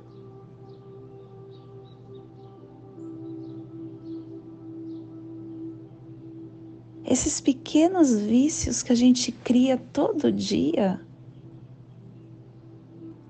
Esses 7.05 7.41
pequenos 7.41 8.17
vícios 8.17 8.81
que 8.81 8.93
a 8.93 8.95
gente 8.95 9.33
cria 9.33 9.77
todo 9.77 10.31
dia 10.31 11.05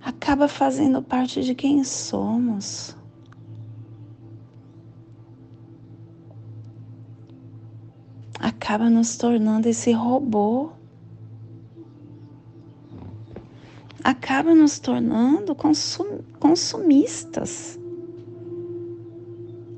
acaba 0.03 0.47
fazendo 0.47 1.03
parte 1.03 1.43
de 1.43 1.55
quem 1.55 1.83
somos. 1.85 2.95
Acaba 8.39 8.91
nos 8.91 9.17
tornando 9.17 9.71
esse 9.71 9.91
robô 9.93 10.79
acaba 14.03 14.55
nos 14.55 14.79
tornando 14.79 15.55
consum 15.55 16.21
consumistas, 16.39 17.79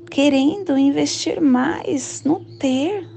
querendo 0.09 0.77
investir 0.77 1.41
mais 1.41 2.23
no 2.23 2.39
ter. 2.57 3.07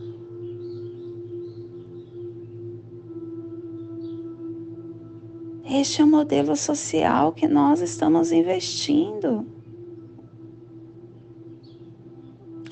Este 5.69 6.01
é 6.01 6.05
o 6.05 6.09
modelo 6.09 6.57
social 6.57 7.33
que 7.33 7.47
nós 7.47 7.81
estamos 7.81 8.33
investindo. 8.33 9.47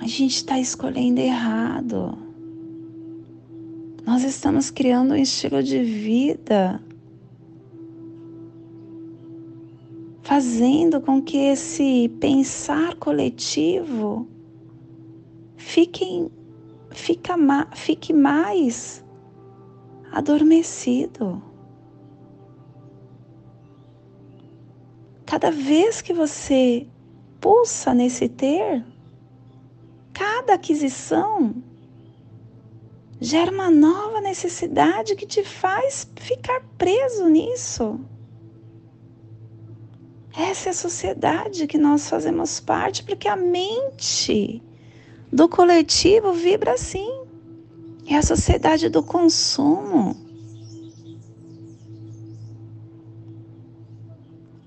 A 0.01 0.07
gente 0.07 0.37
está 0.37 0.59
escolhendo 0.59 1.21
errado. 1.21 2.17
Nós 4.07 4.23
estamos 4.23 4.71
criando 4.71 5.13
um 5.13 5.17
estilo 5.17 5.63
de 5.63 5.83
vida 5.83 6.81
fazendo 10.35 11.01
com 11.01 11.23
que 11.23 11.39
esse 11.39 12.09
pensar 12.21 12.97
coletivo 12.97 14.27
fique, 15.57 16.29
fica, 16.91 17.37
fique 17.77 18.13
mais 18.13 19.05
adormecido. 20.11 21.41
Cada 25.25 25.53
vez 25.53 26.03
que 26.03 26.13
você 26.13 26.89
pulsa 27.41 27.95
nesse 27.95 28.29
ter, 28.29 28.85
cada 30.13 30.55
aquisição 30.55 31.55
gera 33.21 33.53
uma 33.53 33.71
nova 33.71 34.21
necessidade 34.21 35.15
que 35.15 35.27
te 35.27 35.45
faz 35.45 36.11
ficar 36.17 36.61
preso 36.77 37.29
nisso. 37.29 38.01
Essa 40.37 40.69
é 40.69 40.71
a 40.71 40.75
sociedade 40.75 41.67
que 41.69 41.79
nós 41.79 42.09
fazemos 42.09 42.59
parte, 42.59 43.05
porque 43.05 43.29
a 43.29 43.37
mente 43.37 44.61
do 45.33 45.49
coletivo 45.49 46.33
vibra 46.33 46.73
assim. 46.73 47.23
É 48.07 48.17
a 48.17 48.23
sociedade 48.23 48.89
do 48.89 49.03
consumo. 49.03 50.17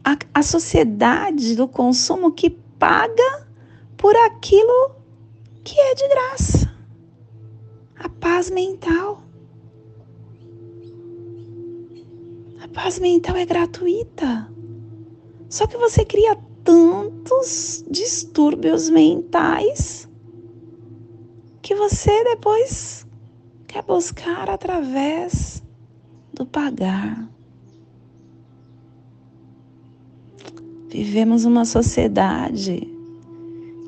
A, 0.03 0.17
a 0.33 0.41
sociedade 0.41 1.53
do 1.53 1.67
consumo 1.67 2.31
que 2.31 2.49
paga 2.49 3.47
por 3.97 4.15
aquilo 4.15 4.95
que 5.65 5.77
é 5.77 5.93
de 5.93 6.07
graça. 6.07 6.77
A 7.99 8.07
paz 8.07 8.49
mental. 8.49 9.21
A 12.63 12.67
paz 12.69 12.99
mental 12.99 13.35
é 13.35 13.45
gratuita. 13.45 14.56
Só 15.49 15.65
que 15.65 15.77
você 15.77 16.03
cria 16.03 16.37
tantos 16.63 17.85
distúrbios 17.89 18.89
mentais 18.89 20.07
que 21.61 21.73
você 21.75 22.23
depois 22.23 23.07
quer 23.67 23.83
buscar 23.83 24.49
através 24.49 25.63
do 26.33 26.45
pagar. 26.45 27.29
Vivemos 30.89 31.45
uma 31.45 31.65
sociedade 31.65 32.89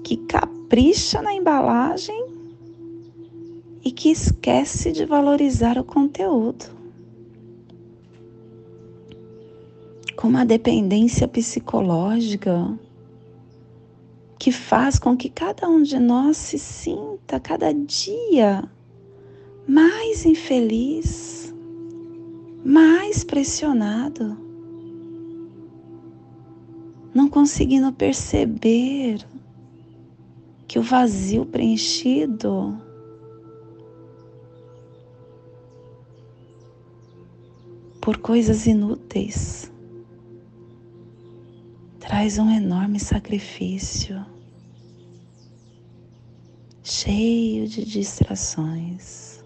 que 0.04 0.18
capricha 0.18 1.22
na 1.22 1.34
embalagem 1.34 2.26
e 3.84 3.92
que 3.92 4.10
esquece 4.10 4.92
de 4.92 5.06
valorizar 5.06 5.78
o 5.78 5.84
conteúdo. 5.84 6.79
Com 10.20 10.28
uma 10.28 10.46
dependência 10.46 11.30
psicológica 11.30 12.78
que 14.38 14.52
faz 14.52 15.00
com 15.00 15.16
que 15.16 15.30
cada 15.30 15.66
um 15.70 15.82
de 15.82 15.98
nós 15.98 16.36
se 16.36 16.60
sinta 16.60 17.40
cada 17.40 17.74
dia 17.74 18.70
mais 19.66 20.26
infeliz, 20.26 21.56
mais 22.66 23.24
pressionado, 23.24 24.38
não 27.14 27.30
conseguindo 27.30 27.90
perceber 27.94 29.26
que 30.68 30.78
o 30.78 30.84
vazio 30.84 31.46
preenchido 31.46 32.78
por 38.02 38.18
coisas 38.18 38.68
inúteis 38.68 39.72
traz 42.20 42.38
um 42.38 42.52
enorme 42.52 43.00
sacrifício. 43.00 44.26
cheio 46.84 47.66
de 47.66 47.86
distrações. 47.86 49.42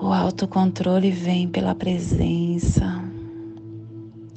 O 0.00 0.06
autocontrole 0.06 1.10
vem 1.10 1.48
pela 1.48 1.74
presença, 1.74 3.02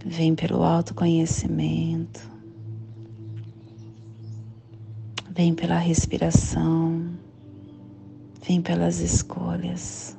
vem 0.03 0.33
pelo 0.33 0.63
autoconhecimento, 0.63 2.27
vem 5.29 5.53
pela 5.53 5.77
respiração, 5.77 7.07
vem 8.47 8.63
pelas 8.63 8.99
escolhas, 8.99 10.16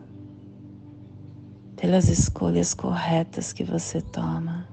pelas 1.81 2.09
escolhas 2.09 2.75
corretas 2.75 3.53
que 3.53 3.65
você 3.65 4.01
toma. 4.01 4.69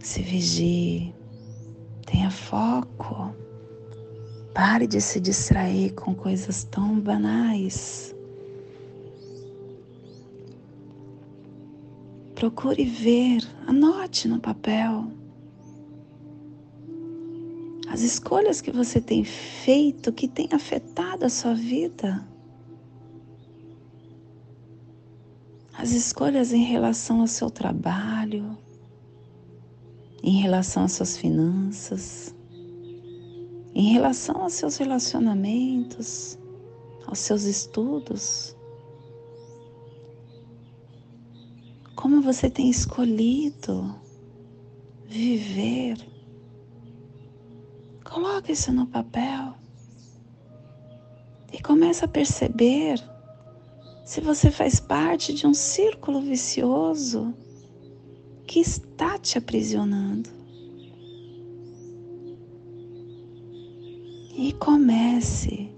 Se 0.00 0.22
vigie, 0.22 1.14
tenha 2.06 2.30
foco. 2.30 3.34
Pare 4.54 4.86
de 4.86 5.00
se 5.00 5.18
distrair 5.18 5.94
com 5.94 6.14
coisas 6.14 6.62
tão 6.64 7.00
banais. 7.00 8.14
Procure 12.36 12.84
ver, 12.84 13.42
anote 13.66 14.28
no 14.28 14.38
papel 14.38 15.10
as 17.94 18.02
escolhas 18.02 18.60
que 18.60 18.72
você 18.72 19.00
tem 19.00 19.22
feito 19.22 20.12
que 20.12 20.26
tem 20.26 20.48
afetado 20.52 21.24
a 21.24 21.28
sua 21.28 21.54
vida. 21.54 22.33
As 25.84 25.92
escolhas 25.92 26.50
em 26.50 26.64
relação 26.64 27.20
ao 27.20 27.26
seu 27.26 27.50
trabalho, 27.50 28.56
em 30.22 30.40
relação 30.40 30.84
às 30.84 30.92
suas 30.92 31.14
finanças, 31.14 32.34
em 33.74 33.92
relação 33.92 34.40
aos 34.40 34.54
seus 34.54 34.78
relacionamentos, 34.78 36.38
aos 37.06 37.18
seus 37.18 37.42
estudos. 37.42 38.56
Como 41.94 42.22
você 42.22 42.48
tem 42.48 42.70
escolhido 42.70 43.94
viver. 45.06 45.98
Coloque 48.02 48.52
isso 48.52 48.72
no 48.72 48.86
papel 48.86 49.54
e 51.52 51.60
comece 51.60 52.06
a 52.06 52.08
perceber 52.08 52.98
se 54.04 54.20
você 54.20 54.50
faz 54.50 54.78
parte 54.78 55.32
de 55.32 55.46
um 55.46 55.54
círculo 55.54 56.20
vicioso 56.20 57.34
que 58.46 58.60
está 58.60 59.18
te 59.18 59.38
aprisionando. 59.38 60.28
E 64.36 64.52
comece, 64.54 65.70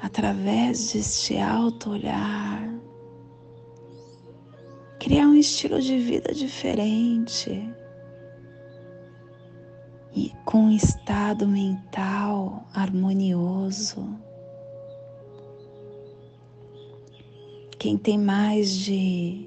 através 0.00 0.92
deste 0.92 1.38
alto 1.38 1.90
olhar, 1.90 2.68
criar 4.98 5.28
um 5.28 5.34
estilo 5.34 5.80
de 5.80 5.96
vida 5.96 6.34
diferente 6.34 7.72
e 10.12 10.32
com 10.44 10.64
um 10.64 10.70
estado 10.70 11.46
mental 11.46 12.66
harmonioso. 12.74 14.25
Quem 17.86 17.96
tem 17.96 18.18
mais 18.18 18.72
de 18.72 19.46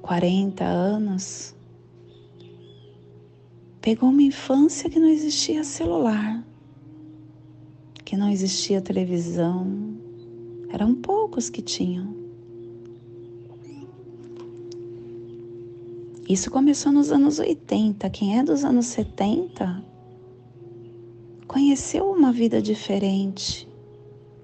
40 0.00 0.62
anos, 0.62 1.56
pegou 3.80 4.10
uma 4.10 4.22
infância 4.22 4.88
que 4.88 5.00
não 5.00 5.08
existia 5.08 5.64
celular, 5.64 6.46
que 8.04 8.16
não 8.16 8.30
existia 8.30 8.80
televisão, 8.80 9.66
eram 10.70 10.94
poucos 10.94 11.50
que 11.50 11.60
tinham. 11.60 12.14
Isso 16.28 16.48
começou 16.48 16.92
nos 16.92 17.10
anos 17.10 17.40
80. 17.40 18.08
Quem 18.10 18.38
é 18.38 18.44
dos 18.44 18.64
anos 18.64 18.86
70 18.86 19.84
conheceu 21.48 22.08
uma 22.08 22.32
vida 22.32 22.62
diferente, 22.62 23.68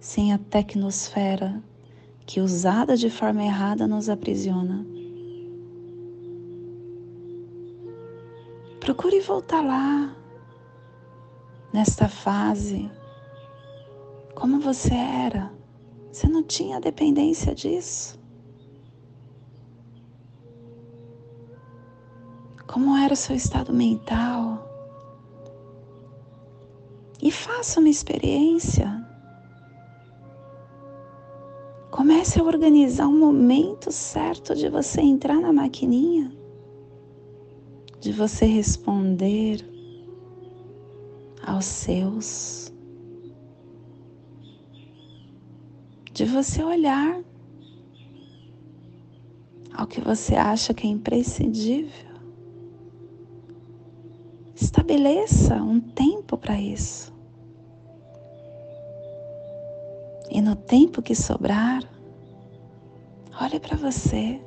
sem 0.01 0.33
a 0.33 0.39
tecnosfera 0.39 1.63
que, 2.29 2.43
usada 2.43 2.95
de 2.95 3.09
forma 3.09 3.43
errada, 3.43 3.89
nos 3.89 4.11
aprisiona. 4.11 4.87
Procure 8.79 9.19
voltar 9.21 9.63
lá, 9.63 10.15
nesta 11.73 12.07
fase, 12.07 12.91
como 14.35 14.61
você 14.61 14.93
era. 14.93 15.51
Você 16.13 16.29
não 16.29 16.43
tinha 16.43 16.79
dependência 16.79 17.55
disso. 17.55 18.19
Como 22.67 22.95
era 22.95 23.15
o 23.15 23.17
seu 23.17 23.35
estado 23.35 23.73
mental? 23.73 24.69
E 27.23 27.31
faça 27.31 27.81
uma 27.81 27.89
experiência. 27.89 29.08
Comece 31.91 32.41
a 32.41 32.45
organizar 32.45 33.07
um 33.07 33.19
momento 33.19 33.91
certo 33.91 34.55
de 34.55 34.69
você 34.69 35.01
entrar 35.01 35.41
na 35.41 35.53
maquininha 35.53 36.39
de 38.01 38.13
você 38.13 38.47
responder 38.47 39.65
aos 41.43 41.65
seus, 41.65 42.73
de 46.13 46.25
você 46.25 46.63
olhar 46.63 47.21
ao 49.73 49.87
que 49.87 50.01
você 50.01 50.35
acha 50.35 50.75
que 50.75 50.87
é 50.87 50.91
imprescindível. 50.91 52.09
Estabeleça 54.55 55.55
um 55.63 55.81
tempo 55.81 56.37
para 56.37 56.61
isso. 56.61 57.17
E 60.39 60.41
no 60.41 60.55
tempo 60.55 61.03
que 61.03 61.17
sobrar, 61.17 61.83
olhe 63.43 63.59
para 63.59 63.77
você, 63.77 64.41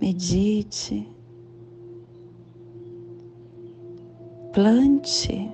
medite, 0.00 1.06
plante, 4.54 5.50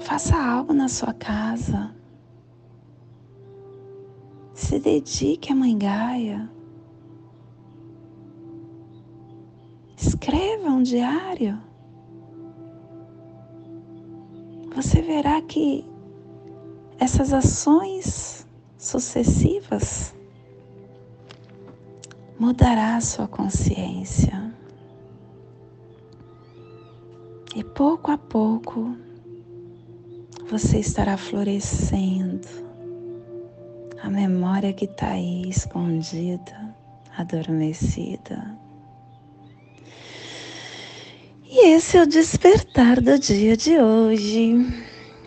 faça 0.00 0.36
algo 0.36 0.72
na 0.72 0.88
sua 0.88 1.14
casa, 1.14 1.94
se 4.52 4.80
dedique 4.80 5.52
à 5.52 5.54
Mãe 5.54 5.78
Gaia, 5.78 6.50
escreva 9.96 10.68
um 10.68 10.82
diário. 10.82 11.62
Você 14.74 15.00
verá 15.00 15.40
que 15.42 15.93
essas 16.98 17.32
ações 17.32 18.46
sucessivas 18.78 20.14
mudará 22.38 22.96
a 22.96 23.00
sua 23.00 23.28
consciência. 23.28 24.52
E 27.54 27.62
pouco 27.62 28.10
a 28.10 28.18
pouco 28.18 28.96
você 30.50 30.78
estará 30.78 31.16
florescendo 31.16 32.48
a 34.02 34.10
memória 34.10 34.72
que 34.72 34.84
está 34.84 35.12
aí 35.12 35.48
escondida, 35.48 36.76
adormecida. 37.16 38.58
E 41.44 41.68
esse 41.68 41.96
é 41.96 42.02
o 42.02 42.06
despertar 42.06 43.00
do 43.00 43.18
dia 43.18 43.56
de 43.56 43.78
hoje, 43.78 44.66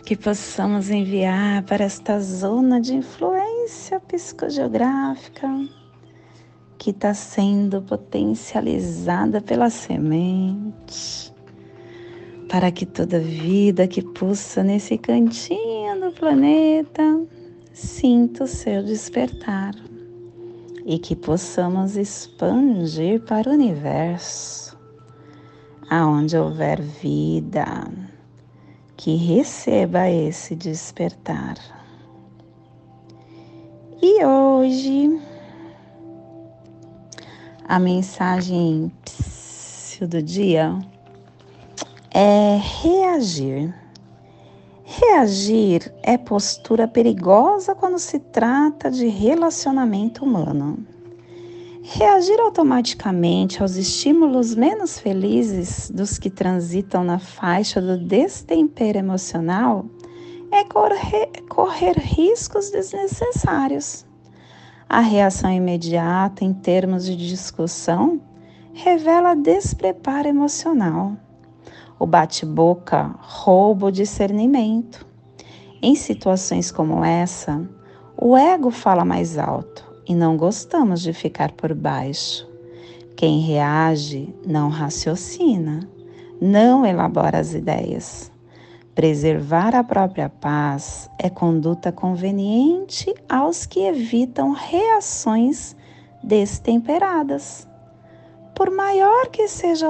que 0.08 0.16
possamos 0.16 0.88
enviar 0.88 1.62
para 1.64 1.84
esta 1.84 2.18
zona 2.18 2.80
de 2.80 2.94
influência 2.94 4.00
psicogeográfica 4.00 5.46
que 6.78 6.92
está 6.92 7.12
sendo 7.12 7.82
potencializada 7.82 9.42
pela 9.42 9.68
semente 9.68 11.30
para 12.48 12.72
que 12.72 12.86
toda 12.86 13.20
vida 13.20 13.86
que 13.86 14.00
pulsa 14.00 14.64
nesse 14.64 14.96
cantinho 14.96 16.00
do 16.00 16.10
planeta 16.12 17.20
sinta 17.74 18.44
o 18.44 18.46
seu 18.46 18.82
despertar 18.82 19.74
e 20.86 20.98
que 20.98 21.14
possamos 21.14 21.98
expandir 21.98 23.20
para 23.24 23.50
o 23.50 23.52
universo, 23.52 24.74
aonde 25.90 26.34
houver 26.34 26.80
vida, 26.80 28.07
que 28.98 29.14
receba 29.14 30.10
esse 30.10 30.56
despertar. 30.56 31.56
E 34.02 34.24
hoje 34.24 35.20
a 37.66 37.78
mensagem 37.78 38.92
do 40.00 40.20
dia 40.20 40.76
é 42.10 42.60
reagir. 42.82 43.72
Reagir 44.84 45.94
é 46.02 46.18
postura 46.18 46.88
perigosa 46.88 47.76
quando 47.76 48.00
se 48.00 48.18
trata 48.18 48.90
de 48.90 49.06
relacionamento 49.06 50.24
humano. 50.24 50.84
Reagir 51.90 52.38
automaticamente 52.38 53.62
aos 53.62 53.76
estímulos 53.76 54.54
menos 54.54 54.98
felizes 54.98 55.90
dos 55.90 56.18
que 56.18 56.28
transitam 56.28 57.02
na 57.02 57.18
faixa 57.18 57.80
do 57.80 57.96
destempero 57.96 58.98
emocional 58.98 59.86
é 60.52 60.64
correr, 60.64 61.30
correr 61.48 61.96
riscos 61.96 62.70
desnecessários. 62.70 64.04
A 64.86 65.00
reação 65.00 65.50
imediata 65.50 66.44
em 66.44 66.52
termos 66.52 67.06
de 67.06 67.16
discussão 67.16 68.20
revela 68.74 69.34
despreparo 69.34 70.28
emocional. 70.28 71.16
O 71.98 72.06
bate-boca 72.06 73.14
rouba 73.18 73.86
o 73.86 73.90
discernimento. 73.90 75.06
Em 75.80 75.94
situações 75.94 76.70
como 76.70 77.02
essa, 77.02 77.66
o 78.14 78.36
ego 78.36 78.70
fala 78.70 79.06
mais 79.06 79.38
alto 79.38 79.87
e 80.08 80.14
não 80.14 80.36
gostamos 80.36 81.02
de 81.02 81.12
ficar 81.12 81.52
por 81.52 81.74
baixo. 81.74 82.48
Quem 83.14 83.40
reage 83.40 84.34
não 84.46 84.70
raciocina, 84.70 85.88
não 86.40 86.86
elabora 86.86 87.38
as 87.38 87.52
ideias. 87.52 88.32
Preservar 88.94 89.76
a 89.76 89.84
própria 89.84 90.28
paz 90.28 91.10
é 91.18 91.28
conduta 91.28 91.92
conveniente 91.92 93.14
aos 93.28 93.66
que 93.66 93.80
evitam 93.80 94.52
reações 94.52 95.76
destemperadas. 96.22 97.68
Por 98.54 98.70
maior 98.70 99.28
que 99.28 99.46
seja 99.46 99.86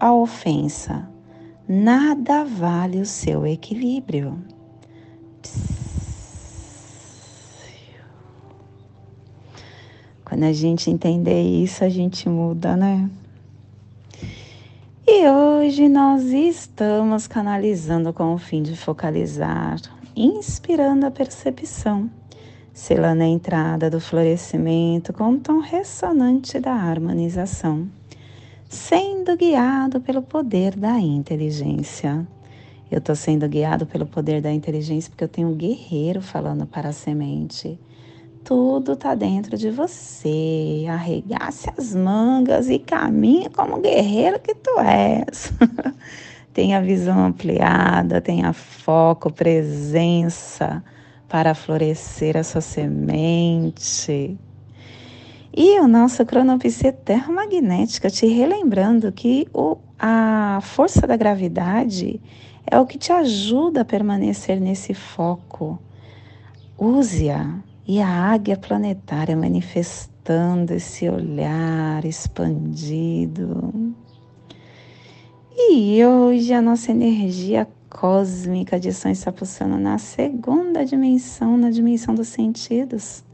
a 0.00 0.12
ofensa, 0.12 1.08
nada 1.68 2.44
vale 2.44 3.00
o 3.00 3.06
seu 3.06 3.46
equilíbrio. 3.46 4.42
Quando 10.28 10.44
a 10.44 10.52
gente 10.52 10.90
entender 10.90 11.42
isso, 11.42 11.82
a 11.82 11.88
gente 11.88 12.28
muda, 12.28 12.76
né? 12.76 13.08
E 15.06 15.26
hoje 15.26 15.88
nós 15.88 16.22
estamos 16.24 17.26
canalizando 17.26 18.12
com 18.12 18.34
o 18.34 18.38
fim 18.38 18.62
de 18.62 18.76
focalizar, 18.76 19.80
inspirando 20.14 21.06
a 21.06 21.10
percepção, 21.10 22.10
selando 22.74 23.22
a 23.22 23.26
entrada 23.26 23.88
do 23.88 23.98
florescimento 23.98 25.14
com 25.14 25.30
o 25.30 25.38
tom 25.38 25.60
ressonante 25.60 26.60
da 26.60 26.74
harmonização, 26.74 27.88
sendo 28.68 29.34
guiado 29.34 29.98
pelo 29.98 30.20
poder 30.20 30.76
da 30.76 31.00
inteligência. 31.00 32.28
Eu 32.90 32.98
estou 32.98 33.16
sendo 33.16 33.48
guiado 33.48 33.86
pelo 33.86 34.04
poder 34.04 34.42
da 34.42 34.52
inteligência 34.52 35.08
porque 35.08 35.24
eu 35.24 35.28
tenho 35.28 35.48
um 35.48 35.54
guerreiro 35.54 36.20
falando 36.20 36.66
para 36.66 36.90
a 36.90 36.92
semente 36.92 37.78
tudo 38.44 38.92
está 38.92 39.14
dentro 39.14 39.56
de 39.56 39.70
você. 39.70 40.84
Arregace 40.88 41.68
as 41.76 41.94
mangas 41.94 42.68
e 42.68 42.78
caminhe 42.78 43.48
como 43.50 43.80
guerreiro 43.80 44.38
que 44.40 44.54
tu 44.54 44.78
és. 44.80 45.52
tenha 46.52 46.80
visão 46.80 47.26
ampliada, 47.26 48.20
tenha 48.20 48.52
foco, 48.52 49.32
presença 49.32 50.82
para 51.28 51.54
florescer 51.54 52.36
a 52.36 52.42
sua 52.42 52.60
semente. 52.60 54.38
E 55.54 55.78
o 55.80 55.88
nosso 55.88 56.24
cronopsia 56.24 56.92
termomagnética, 56.92 58.10
te 58.10 58.26
relembrando 58.26 59.12
que 59.12 59.46
o, 59.52 59.76
a 59.98 60.60
força 60.62 61.06
da 61.06 61.16
gravidade 61.16 62.20
é 62.70 62.78
o 62.78 62.86
que 62.86 62.98
te 62.98 63.12
ajuda 63.12 63.80
a 63.80 63.84
permanecer 63.84 64.60
nesse 64.60 64.94
foco. 64.94 65.78
Use-a 66.78 67.58
e 67.88 68.02
a 68.02 68.06
águia 68.06 68.54
planetária 68.54 69.34
manifestando 69.34 70.74
esse 70.74 71.08
olhar 71.08 72.04
expandido. 72.04 73.94
E 75.56 76.04
hoje 76.04 76.52
a 76.52 76.60
nossa 76.60 76.90
energia 76.90 77.66
cósmica 77.88 78.78
de 78.78 78.92
São 78.92 79.10
está 79.10 79.32
pulsando 79.32 79.78
na 79.78 79.96
segunda 79.96 80.84
dimensão, 80.84 81.56
na 81.56 81.70
dimensão 81.70 82.14
dos 82.14 82.28
sentidos, 82.28 83.24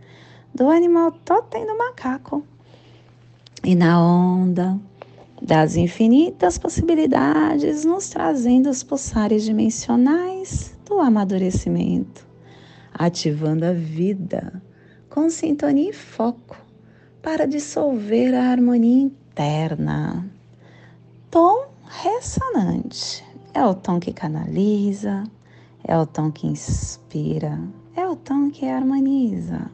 do 0.54 0.70
animal 0.70 1.10
totem 1.10 1.66
do 1.66 1.76
macaco. 1.76 2.44
E 3.64 3.74
na 3.74 4.00
onda 4.00 4.78
das 5.42 5.74
infinitas 5.74 6.58
possibilidades, 6.58 7.84
nos 7.84 8.08
trazendo 8.08 8.70
os 8.70 8.84
pulsares 8.84 9.42
dimensionais 9.42 10.78
do 10.86 11.00
amadurecimento 11.00 12.33
ativando 12.94 13.64
a 13.64 13.72
vida 13.72 14.62
com 15.11 15.28
sintonia 15.28 15.90
e 15.90 15.92
foco 15.92 16.57
para 17.20 17.46
dissolver 17.46 18.35
a 18.35 18.50
harmonia 18.50 19.02
interna. 19.02 20.24
Tom 21.30 21.66
ressonante 21.87 23.24
é 23.52 23.64
o 23.64 23.74
tom 23.74 23.98
que 23.98 24.12
canaliza, 24.12 25.24
é 25.83 25.96
o 25.98 26.07
tom 26.07 26.30
que 26.30 26.46
inspira, 26.46 27.61
é 27.96 28.07
o 28.07 28.16
tom 28.16 28.50
que 28.50 28.66
harmoniza. 28.66 29.70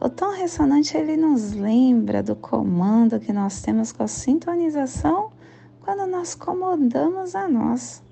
O 0.00 0.08
tom 0.08 0.30
ressonante 0.30 0.96
ele 0.96 1.16
nos 1.16 1.52
lembra 1.52 2.22
do 2.22 2.36
comando 2.36 3.18
que 3.18 3.32
nós 3.32 3.60
temos 3.60 3.90
com 3.90 4.04
a 4.04 4.08
sintonização 4.08 5.32
quando 5.80 6.06
nós 6.06 6.34
comandamos 6.34 7.34
a 7.34 7.48
nós 7.48 8.02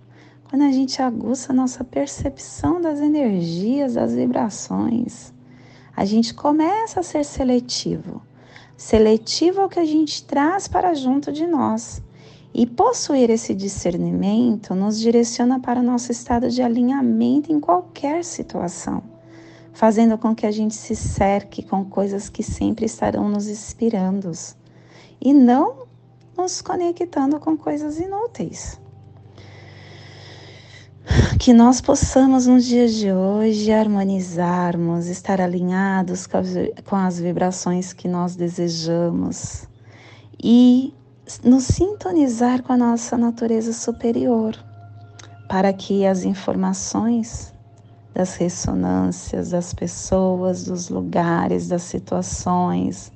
quando 0.49 0.63
a 0.63 0.71
gente 0.71 1.03
aguça 1.03 1.53
a 1.53 1.55
nossa 1.55 1.83
percepção 1.83 2.81
das 2.81 3.01
energias, 3.01 3.95
das 3.95 4.15
vibrações, 4.15 5.35
a 5.95 6.05
gente 6.05 6.33
começa 6.35 7.01
a 7.01 7.03
ser 7.03 7.25
seletivo. 7.25 8.23
Seletivo 8.77 9.63
ao 9.63 9.69
que 9.69 9.81
a 9.81 9.85
gente 9.85 10.25
traz 10.25 10.69
para 10.69 10.95
junto 10.95 11.33
de 11.33 11.47
nós. 11.47 12.01
E 12.55 12.65
possuir 12.65 13.29
esse 13.29 13.55
discernimento 13.55 14.75
nos 14.75 15.01
direciona 15.01 15.59
para 15.59 15.81
o 15.81 15.83
nosso 15.83 16.13
estado 16.13 16.49
de 16.49 16.63
alinhamento 16.63 17.53
em 17.53 17.59
qualquer 17.59 18.25
situação, 18.25 19.03
fazendo 19.73 20.17
com 20.17 20.35
que 20.35 20.47
a 20.47 20.51
gente 20.51 20.75
se 20.75 20.95
cerque 20.95 21.63
com 21.63 21.85
coisas 21.85 22.31
que 22.31 22.43
sempre 22.43 22.87
estarão 22.87 23.29
nos 23.29 23.49
inspirando 23.49 24.31
e 25.21 25.35
não 25.35 25.87
nos 26.39 26.63
conectando 26.63 27.39
com 27.41 27.57
coisas 27.59 27.99
inúteis 27.99 28.81
que 31.39 31.53
nós 31.53 31.81
possamos 31.81 32.47
nos 32.47 32.65
dias 32.65 32.93
de 32.95 33.13
hoje 33.13 33.71
harmonizarmos, 33.73 35.07
estar 35.07 35.41
alinhados 35.41 36.27
com 36.27 36.97
as, 36.97 37.19
vibrações 37.19 37.93
que 37.93 38.09
nós 38.09 38.35
desejamos 38.35 39.69
e 40.43 40.93
nos 41.45 41.65
sintonizar 41.65 42.63
com 42.63 42.73
a 42.73 42.77
nossa 42.77 43.17
natureza 43.17 43.73
superior, 43.73 44.57
para 45.49 45.73
que 45.73 46.05
as 46.05 46.25
informações 46.25 47.55
das 48.13 48.35
ressonâncias 48.35 49.51
das 49.51 49.75
pessoas, 49.75 50.65
dos 50.65 50.89
lugares, 50.89 51.69
das 51.69 51.83
situações, 51.83 53.13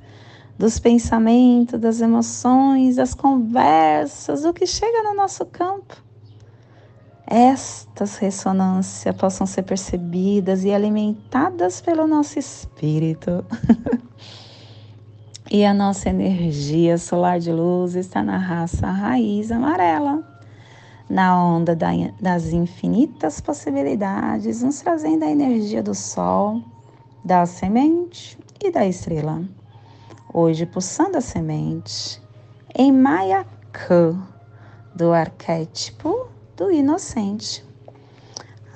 dos 0.59 0.79
pensamentos, 0.79 1.81
das 1.81 2.01
emoções, 2.01 2.97
das 2.97 3.15
conversas, 3.15 4.45
o 4.45 4.53
que 4.53 4.67
chega 4.67 5.03
no 5.03 5.15
nosso 5.15 5.45
campo 5.47 6.10
estas 7.31 8.17
ressonâncias 8.17 9.15
possam 9.15 9.47
ser 9.47 9.63
percebidas 9.63 10.65
e 10.65 10.75
alimentadas 10.75 11.81
pelo 11.81 12.05
nosso 12.05 12.41
espírito. 12.41 13.45
e 15.49 15.65
a 15.65 15.73
nossa 15.73 16.11
energia 16.11 16.99
solar 16.99 17.39
de 17.39 17.53
luz 17.53 17.95
está 17.95 18.21
na 18.21 18.37
raça 18.37 18.85
raiz 18.89 19.53
amarela, 19.53 20.27
na 21.09 21.41
onda 21.41 21.79
das 22.21 22.53
infinitas 22.53 23.41
possibilidades, 23.41 24.65
nos 24.65 24.81
trazendo 24.81 25.25
a 25.25 25.31
energia 25.31 25.85
do 25.85 25.95
sol, 25.95 26.61
da 27.25 27.47
semente 27.47 28.37
e 28.61 28.73
da 28.73 28.85
estrela. 28.85 29.41
Hoje, 30.35 30.67
pulsando 30.67 31.17
a 31.17 31.21
semente 31.21 32.21
em 32.75 32.91
Mayakã, 32.91 34.21
do 34.95 35.13
arquétipo 35.13 36.20
do 36.61 36.71
inocente. 36.71 37.65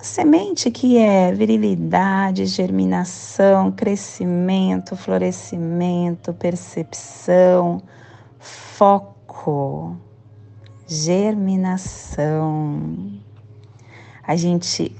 A 0.00 0.02
semente 0.02 0.70
que 0.70 0.96
é 0.96 1.30
virilidade, 1.30 2.46
germinação, 2.46 3.70
crescimento, 3.70 4.96
florescimento, 4.96 6.32
percepção, 6.32 7.82
foco, 8.38 9.94
germinação. 10.86 12.80
A 14.26 14.34
gente 14.34 14.96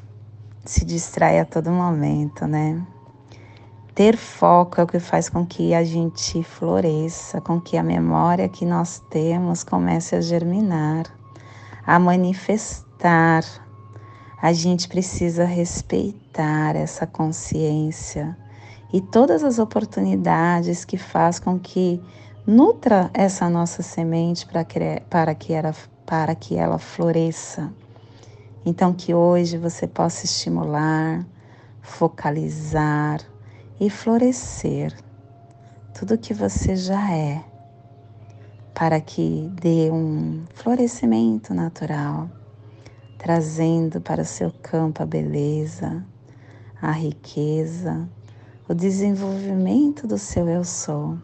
se 0.62 0.84
distrai 0.84 1.40
a 1.40 1.46
todo 1.46 1.70
momento, 1.70 2.46
né? 2.46 2.86
Ter 3.94 4.14
foco 4.14 4.78
é 4.78 4.84
o 4.84 4.86
que 4.86 4.98
faz 4.98 5.30
com 5.30 5.46
que 5.46 5.72
a 5.72 5.82
gente 5.84 6.42
floresça, 6.42 7.40
com 7.40 7.58
que 7.58 7.78
a 7.78 7.82
memória 7.82 8.46
que 8.46 8.66
nós 8.66 9.02
temos 9.08 9.64
comece 9.64 10.16
a 10.16 10.20
germinar, 10.20 11.06
a 11.86 11.98
manifestar. 11.98 13.44
A 14.40 14.52
gente 14.52 14.88
precisa 14.88 15.44
respeitar 15.44 16.76
essa 16.76 17.06
consciência 17.06 18.36
e 18.92 19.00
todas 19.00 19.42
as 19.42 19.58
oportunidades 19.58 20.84
que 20.84 20.96
faz 20.96 21.38
com 21.38 21.58
que 21.58 22.00
nutra 22.46 23.10
essa 23.14 23.48
nossa 23.48 23.82
semente 23.82 24.46
para 24.46 24.64
que, 24.64 24.78
para 25.08 25.34
que, 25.34 25.52
ela, 25.52 25.74
para 26.04 26.34
que 26.34 26.56
ela 26.56 26.78
floresça. 26.78 27.72
Então, 28.66 28.92
que 28.92 29.14
hoje 29.14 29.58
você 29.58 29.86
possa 29.86 30.24
estimular, 30.24 31.26
focalizar, 31.82 33.20
e 33.80 33.90
florescer 33.90 34.96
tudo 35.92 36.18
que 36.18 36.32
você 36.32 36.76
já 36.76 37.12
é, 37.12 37.44
para 38.74 39.00
que 39.00 39.48
dê 39.54 39.88
um 39.90 40.44
florescimento 40.52 41.54
natural, 41.54 42.28
trazendo 43.16 44.00
para 44.00 44.22
o 44.22 44.26
seu 44.26 44.52
campo 44.62 45.02
a 45.02 45.06
beleza, 45.06 46.04
a 46.82 46.90
riqueza, 46.90 48.08
o 48.68 48.74
desenvolvimento 48.74 50.08
do 50.08 50.18
seu 50.18 50.48
eu 50.48 50.64
sou, 50.64 51.16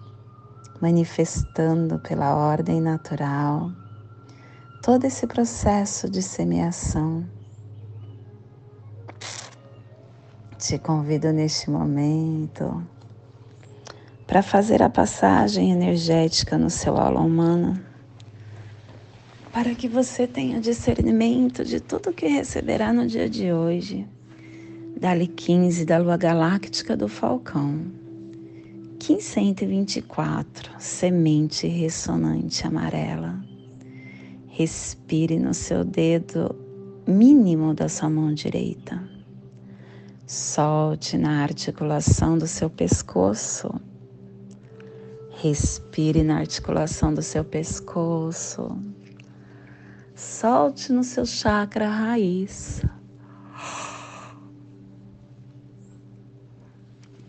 manifestando 0.81 1.99
pela 1.99 2.37
ordem 2.37 2.81
natural 2.81 3.73
todo 4.81 5.05
esse 5.05 5.27
processo 5.27 6.09
de 6.09 6.23
semeação. 6.23 7.27
Te 10.57 10.79
convido 10.79 11.33
neste 11.33 11.69
momento 11.69 12.83
para 14.31 14.43
fazer 14.45 14.81
a 14.81 14.89
passagem 14.89 15.73
energética 15.73 16.57
no 16.57 16.71
seu 16.71 16.97
aula 16.97 17.21
humana, 17.21 17.85
para 19.53 19.75
que 19.75 19.89
você 19.89 20.25
tenha 20.25 20.61
discernimento 20.61 21.65
de 21.65 21.81
tudo 21.81 22.13
que 22.13 22.29
receberá 22.29 22.93
no 22.93 23.09
dia 23.09 23.29
de 23.29 23.53
hoje. 23.53 24.07
Dali 24.97 25.27
15 25.27 25.85
da 25.85 25.99
lua 25.99 26.17
galáctica 26.17 26.97
do 26.97 27.09
Falcão. 27.09 27.91
1524, 29.05 30.75
semente 30.79 31.67
ressonante 31.67 32.65
amarela. 32.65 33.37
Respire 34.47 35.41
no 35.41 35.53
seu 35.53 35.83
dedo 35.85 36.55
mínimo 37.05 37.75
da 37.75 37.89
sua 37.89 38.09
mão 38.09 38.33
direita. 38.33 39.03
Solte 40.25 41.19
na 41.19 41.43
articulação 41.43 42.39
do 42.39 42.47
seu 42.47 42.71
pescoço. 42.71 43.90
Respire 45.43 46.23
na 46.23 46.37
articulação 46.37 47.15
do 47.15 47.23
seu 47.23 47.43
pescoço. 47.43 48.77
Solte 50.15 50.93
no 50.93 51.03
seu 51.03 51.25
chakra 51.25 51.89
raiz. 51.89 52.83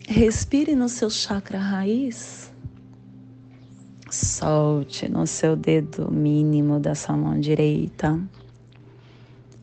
Respire 0.06 0.74
no 0.74 0.90
seu 0.90 1.08
chakra 1.08 1.58
raiz. 1.58 2.52
Solte 4.10 5.08
no 5.08 5.26
seu 5.26 5.56
dedo 5.56 6.12
mínimo 6.12 6.78
da 6.78 6.94
sua 6.94 7.16
mão 7.16 7.40
direita, 7.40 8.20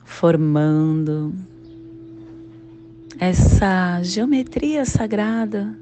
formando 0.03 1.35
essa 3.19 4.01
geometria 4.01 4.85
sagrada 4.85 5.77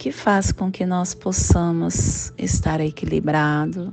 que 0.00 0.10
faz 0.10 0.50
com 0.50 0.72
que 0.72 0.86
nós 0.86 1.14
possamos 1.14 2.32
estar 2.38 2.80
equilibrado 2.80 3.92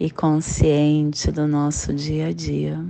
e 0.00 0.10
consciente 0.10 1.30
do 1.30 1.46
nosso 1.46 1.92
dia 1.92 2.28
a 2.28 2.32
dia. 2.32 2.82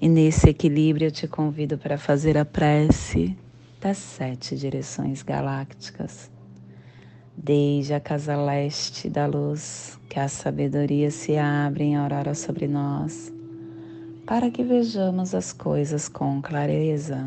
E 0.00 0.08
nesse 0.08 0.48
equilíbrio 0.48 1.08
eu 1.08 1.10
te 1.10 1.28
convido 1.28 1.76
para 1.76 1.98
fazer 1.98 2.38
a 2.38 2.44
prece 2.46 3.36
das 3.78 3.98
sete 3.98 4.56
direções 4.56 5.22
galácticas, 5.22 6.30
desde 7.36 7.92
a 7.92 8.00
casa 8.00 8.34
leste 8.34 9.10
da 9.10 9.26
luz, 9.26 10.00
que 10.08 10.18
a 10.18 10.26
sabedoria 10.26 11.10
se 11.10 11.36
abre 11.36 11.84
em 11.84 11.96
aurora 11.96 12.34
sobre 12.34 12.66
nós 12.66 13.30
para 14.24 14.50
que 14.50 14.62
vejamos 14.62 15.34
as 15.34 15.54
coisas 15.54 16.06
com 16.06 16.40
clareza. 16.42 17.26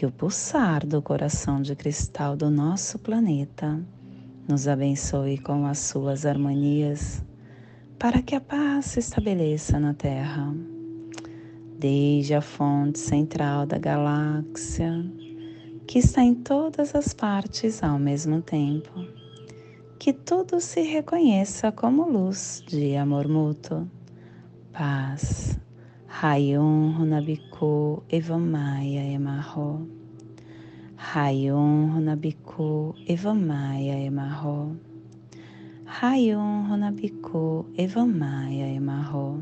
que 0.00 0.06
o 0.06 0.10
pulsar 0.10 0.86
do 0.86 1.02
coração 1.02 1.60
de 1.60 1.76
cristal 1.76 2.34
do 2.34 2.48
nosso 2.48 2.98
planeta 2.98 3.78
nos 4.48 4.66
abençoe 4.66 5.36
com 5.36 5.66
as 5.66 5.78
suas 5.78 6.24
harmonias, 6.24 7.22
para 7.98 8.22
que 8.22 8.34
a 8.34 8.40
paz 8.40 8.86
se 8.86 9.00
estabeleça 9.00 9.78
na 9.78 9.92
Terra. 9.92 10.54
Desde 11.78 12.32
a 12.32 12.40
fonte 12.40 12.98
central 12.98 13.66
da 13.66 13.76
galáxia, 13.76 15.04
que 15.86 15.98
está 15.98 16.22
em 16.22 16.34
todas 16.34 16.94
as 16.94 17.12
partes 17.12 17.82
ao 17.82 17.98
mesmo 17.98 18.40
tempo, 18.40 19.06
que 19.98 20.14
tudo 20.14 20.62
se 20.62 20.80
reconheça 20.80 21.70
como 21.70 22.08
luz 22.08 22.64
de 22.66 22.96
amor 22.96 23.28
mútuo, 23.28 23.86
paz 24.72 25.60
Rayon 26.10 26.92
Runabiku 26.98 28.02
Evamaya 28.10 29.00
Emarro. 29.14 29.86
Rayon 30.98 31.94
Runabiku 31.94 32.94
Evamaya 33.06 33.94
Emarro. 34.04 34.76
Rayon 35.86 36.66
Runabiku 36.68 37.64
Evamaya 37.78 38.66
Emarro. 38.74 39.40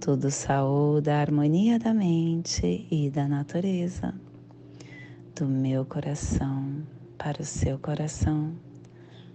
Tudo 0.00 0.30
saúde 0.30 1.10
a 1.10 1.20
harmonia 1.20 1.78
da 1.78 1.92
mente 1.92 2.86
e 2.88 3.10
da 3.10 3.26
natureza. 3.28 4.14
Do 5.34 5.44
meu 5.46 5.84
coração 5.84 6.86
para 7.18 7.42
o 7.42 7.44
seu 7.44 7.78
coração. 7.78 8.52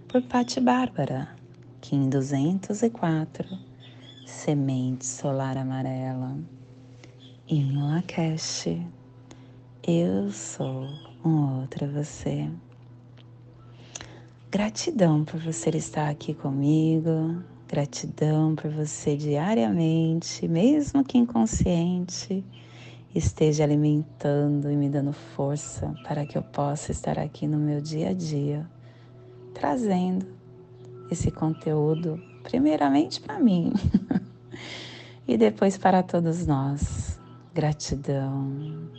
Por 0.07 0.23
Pati 0.23 0.61
Bárbara, 0.61 1.27
Kim 1.81 2.09
204 2.09 3.68
semente 4.29 5.05
solar 5.05 5.57
amarela. 5.57 6.37
Em 7.47 7.75
Lakesh, 7.75 8.67
eu 9.85 10.31
sou 10.31 10.87
um 11.25 11.59
outro 11.59 11.91
você. 11.91 12.47
Gratidão 14.51 15.25
por 15.25 15.39
você 15.39 15.71
estar 15.71 16.09
aqui 16.09 16.33
comigo, 16.33 17.43
gratidão 17.67 18.55
por 18.55 18.69
você 18.69 19.17
diariamente, 19.17 20.47
mesmo 20.47 21.03
que 21.03 21.17
inconsciente, 21.17 22.45
esteja 23.13 23.63
alimentando 23.63 24.71
e 24.71 24.75
me 24.75 24.89
dando 24.89 25.11
força 25.11 25.93
para 26.03 26.25
que 26.25 26.37
eu 26.37 26.43
possa 26.43 26.91
estar 26.91 27.17
aqui 27.17 27.47
no 27.47 27.57
meu 27.57 27.81
dia 27.81 28.09
a 28.09 28.13
dia, 28.13 28.69
trazendo 29.53 30.27
esse 31.11 31.31
conteúdo 31.31 32.28
primeiramente 32.49 33.21
para 33.21 33.39
mim 33.39 33.71
e 35.27 35.37
depois 35.37 35.77
para 35.77 36.01
todos 36.01 36.45
nós. 36.47 37.19
Gratidão. 37.53 38.89